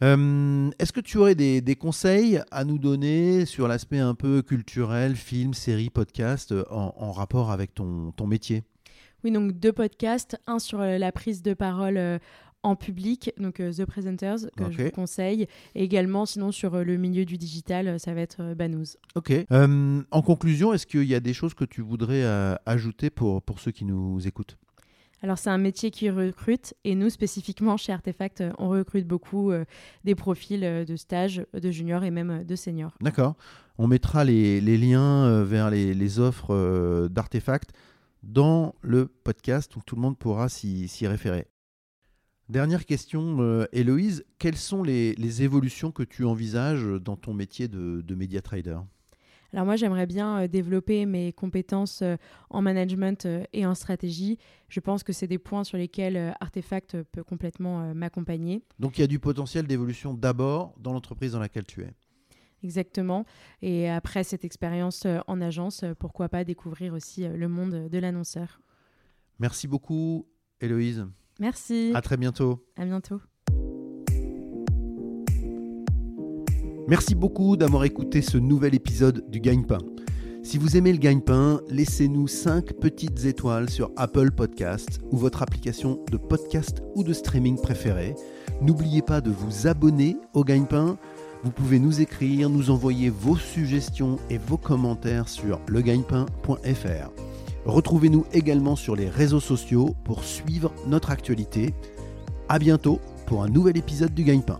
Euh, 0.02 0.70
Est-ce 0.78 0.92
que 0.92 1.00
tu 1.00 1.18
aurais 1.18 1.34
des, 1.34 1.60
des 1.60 1.76
conseils 1.76 2.40
à 2.50 2.64
nous 2.64 2.78
donner 2.78 3.44
sur 3.44 3.68
l'aspect 3.68 3.98
un 3.98 4.14
peu 4.14 4.42
culturel, 4.42 5.14
film, 5.14 5.54
série, 5.54 5.90
podcast, 5.90 6.52
euh, 6.52 6.64
en, 6.70 6.94
en 6.96 7.12
rapport 7.12 7.50
avec 7.50 7.74
ton, 7.74 8.12
ton 8.12 8.26
métier? 8.26 8.62
Oui, 9.24 9.30
donc 9.30 9.52
deux 9.52 9.72
podcasts, 9.72 10.40
un 10.46 10.58
sur 10.58 10.80
euh, 10.80 10.96
la 10.96 11.12
prise 11.12 11.42
de 11.42 11.52
parole 11.52 12.18
en 12.62 12.76
public, 12.76 13.32
donc 13.38 13.60
euh, 13.60 13.72
The 13.72 13.86
Presenters, 13.86 14.50
que 14.56 14.70
je 14.70 14.82
vous 14.82 14.90
conseille, 14.90 15.46
et 15.74 15.82
également 15.82 16.26
sinon 16.26 16.52
sur 16.52 16.74
euh, 16.74 16.84
le 16.84 16.96
milieu 16.98 17.24
du 17.24 17.38
digital, 17.38 17.88
euh, 17.88 17.98
ça 17.98 18.12
va 18.12 18.20
être 18.20 18.54
Banous. 18.54 18.96
Ok. 19.14 19.32
En 19.50 20.22
conclusion, 20.22 20.72
est-ce 20.72 20.86
qu'il 20.86 21.04
y 21.04 21.14
a 21.14 21.20
des 21.20 21.32
choses 21.32 21.54
que 21.54 21.64
tu 21.64 21.80
voudrais 21.80 22.22
ajouter 22.66 23.10
pour, 23.10 23.42
pour 23.42 23.60
ceux 23.60 23.70
qui 23.70 23.84
nous 23.84 24.26
écoutent? 24.26 24.56
Alors 25.22 25.38
c'est 25.38 25.50
un 25.50 25.58
métier 25.58 25.90
qui 25.90 26.08
recrute 26.08 26.74
et 26.84 26.94
nous 26.94 27.10
spécifiquement 27.10 27.76
chez 27.76 27.92
Artefact, 27.92 28.42
on 28.58 28.70
recrute 28.70 29.06
beaucoup 29.06 29.50
euh, 29.50 29.64
des 30.04 30.14
profils 30.14 30.64
euh, 30.64 30.84
de 30.84 30.96
stage, 30.96 31.44
de 31.52 31.70
juniors 31.70 32.04
et 32.04 32.10
même 32.10 32.30
euh, 32.30 32.44
de 32.44 32.56
seniors. 32.56 32.96
D'accord. 33.00 33.36
On 33.76 33.86
mettra 33.86 34.24
les, 34.24 34.60
liens 34.60 35.42
vers 35.42 35.70
les, 35.70 36.18
offres 36.18 37.08
d'artefacts 37.08 37.70
dans 38.22 38.74
le 38.82 39.06
podcast, 39.06 39.72
donc 39.72 39.86
tout 39.86 39.96
le 39.96 40.02
monde 40.02 40.18
pourra 40.18 40.50
s'y 40.50 41.06
référer. 41.06 41.46
Dernière 42.50 42.84
question, 42.84 43.66
Héloïse, 43.72 44.26
quelles 44.38 44.58
sont 44.58 44.82
les, 44.82 45.14
les 45.14 45.42
évolutions 45.42 45.92
que 45.92 46.02
tu 46.02 46.26
envisages 46.26 46.84
dans 46.84 47.16
ton 47.16 47.32
métier 47.32 47.68
de, 47.68 48.02
de 48.02 48.14
média 48.14 48.42
trader? 48.42 48.80
Alors 49.52 49.66
moi, 49.66 49.76
j'aimerais 49.76 50.06
bien 50.06 50.42
euh, 50.42 50.48
développer 50.48 51.06
mes 51.06 51.32
compétences 51.32 52.02
euh, 52.02 52.16
en 52.50 52.62
management 52.62 53.26
euh, 53.26 53.44
et 53.52 53.66
en 53.66 53.74
stratégie. 53.74 54.38
Je 54.68 54.80
pense 54.80 55.02
que 55.02 55.12
c'est 55.12 55.26
des 55.26 55.38
points 55.38 55.64
sur 55.64 55.76
lesquels 55.78 56.34
Artefact 56.40 57.02
peut 57.02 57.24
complètement 57.24 57.92
m'accompagner. 57.94 58.62
Donc 58.78 58.98
il 58.98 59.00
y 59.00 59.04
a 59.04 59.08
du 59.08 59.18
potentiel 59.18 59.66
d'évolution 59.66 60.14
d'abord 60.14 60.74
dans 60.78 60.92
l'entreprise 60.92 61.32
dans 61.32 61.40
laquelle 61.40 61.66
tu 61.66 61.82
es. 61.82 61.92
Exactement. 62.62 63.24
Et 63.62 63.90
après 63.90 64.22
cette 64.22 64.44
expérience 64.44 65.06
en 65.26 65.40
agence, 65.40 65.84
pourquoi 65.98 66.28
pas 66.28 66.44
découvrir 66.44 66.94
aussi 66.94 67.26
le 67.26 67.48
monde 67.48 67.88
de 67.88 67.98
l'annonceur. 67.98 68.60
Merci 69.40 69.66
beaucoup, 69.66 70.28
Héloïse. 70.60 71.04
Merci. 71.40 71.90
À 71.94 72.02
très 72.02 72.16
bientôt. 72.16 72.64
À 72.76 72.84
bientôt. 72.84 73.20
Merci 76.90 77.14
beaucoup 77.14 77.56
d'avoir 77.56 77.84
écouté 77.84 78.20
ce 78.20 78.36
nouvel 78.36 78.74
épisode 78.74 79.24
du 79.30 79.38
Gagne-Pain. 79.38 79.78
Si 80.42 80.58
vous 80.58 80.76
aimez 80.76 80.90
le 80.90 80.98
Gagne-Pain, 80.98 81.60
laissez-nous 81.68 82.26
5 82.26 82.72
petites 82.72 83.26
étoiles 83.26 83.70
sur 83.70 83.92
Apple 83.94 84.32
Podcasts 84.32 84.98
ou 85.12 85.16
votre 85.16 85.40
application 85.40 86.04
de 86.10 86.16
podcast 86.16 86.82
ou 86.96 87.04
de 87.04 87.12
streaming 87.12 87.60
préférée. 87.60 88.16
N'oubliez 88.60 89.02
pas 89.02 89.20
de 89.20 89.30
vous 89.30 89.68
abonner 89.68 90.16
au 90.34 90.42
Gagne-Pain. 90.42 90.98
Vous 91.44 91.52
pouvez 91.52 91.78
nous 91.78 92.00
écrire, 92.00 92.50
nous 92.50 92.72
envoyer 92.72 93.08
vos 93.08 93.36
suggestions 93.36 94.18
et 94.28 94.38
vos 94.38 94.56
commentaires 94.56 95.28
sur 95.28 95.60
legagnepain.fr. 95.68 97.12
Retrouvez-nous 97.66 98.24
également 98.32 98.74
sur 98.74 98.96
les 98.96 99.08
réseaux 99.08 99.38
sociaux 99.38 99.94
pour 100.02 100.24
suivre 100.24 100.72
notre 100.88 101.12
actualité. 101.12 101.72
À 102.48 102.58
bientôt 102.58 102.98
pour 103.26 103.44
un 103.44 103.48
nouvel 103.48 103.76
épisode 103.76 104.12
du 104.12 104.24
Gagne-Pain. 104.24 104.58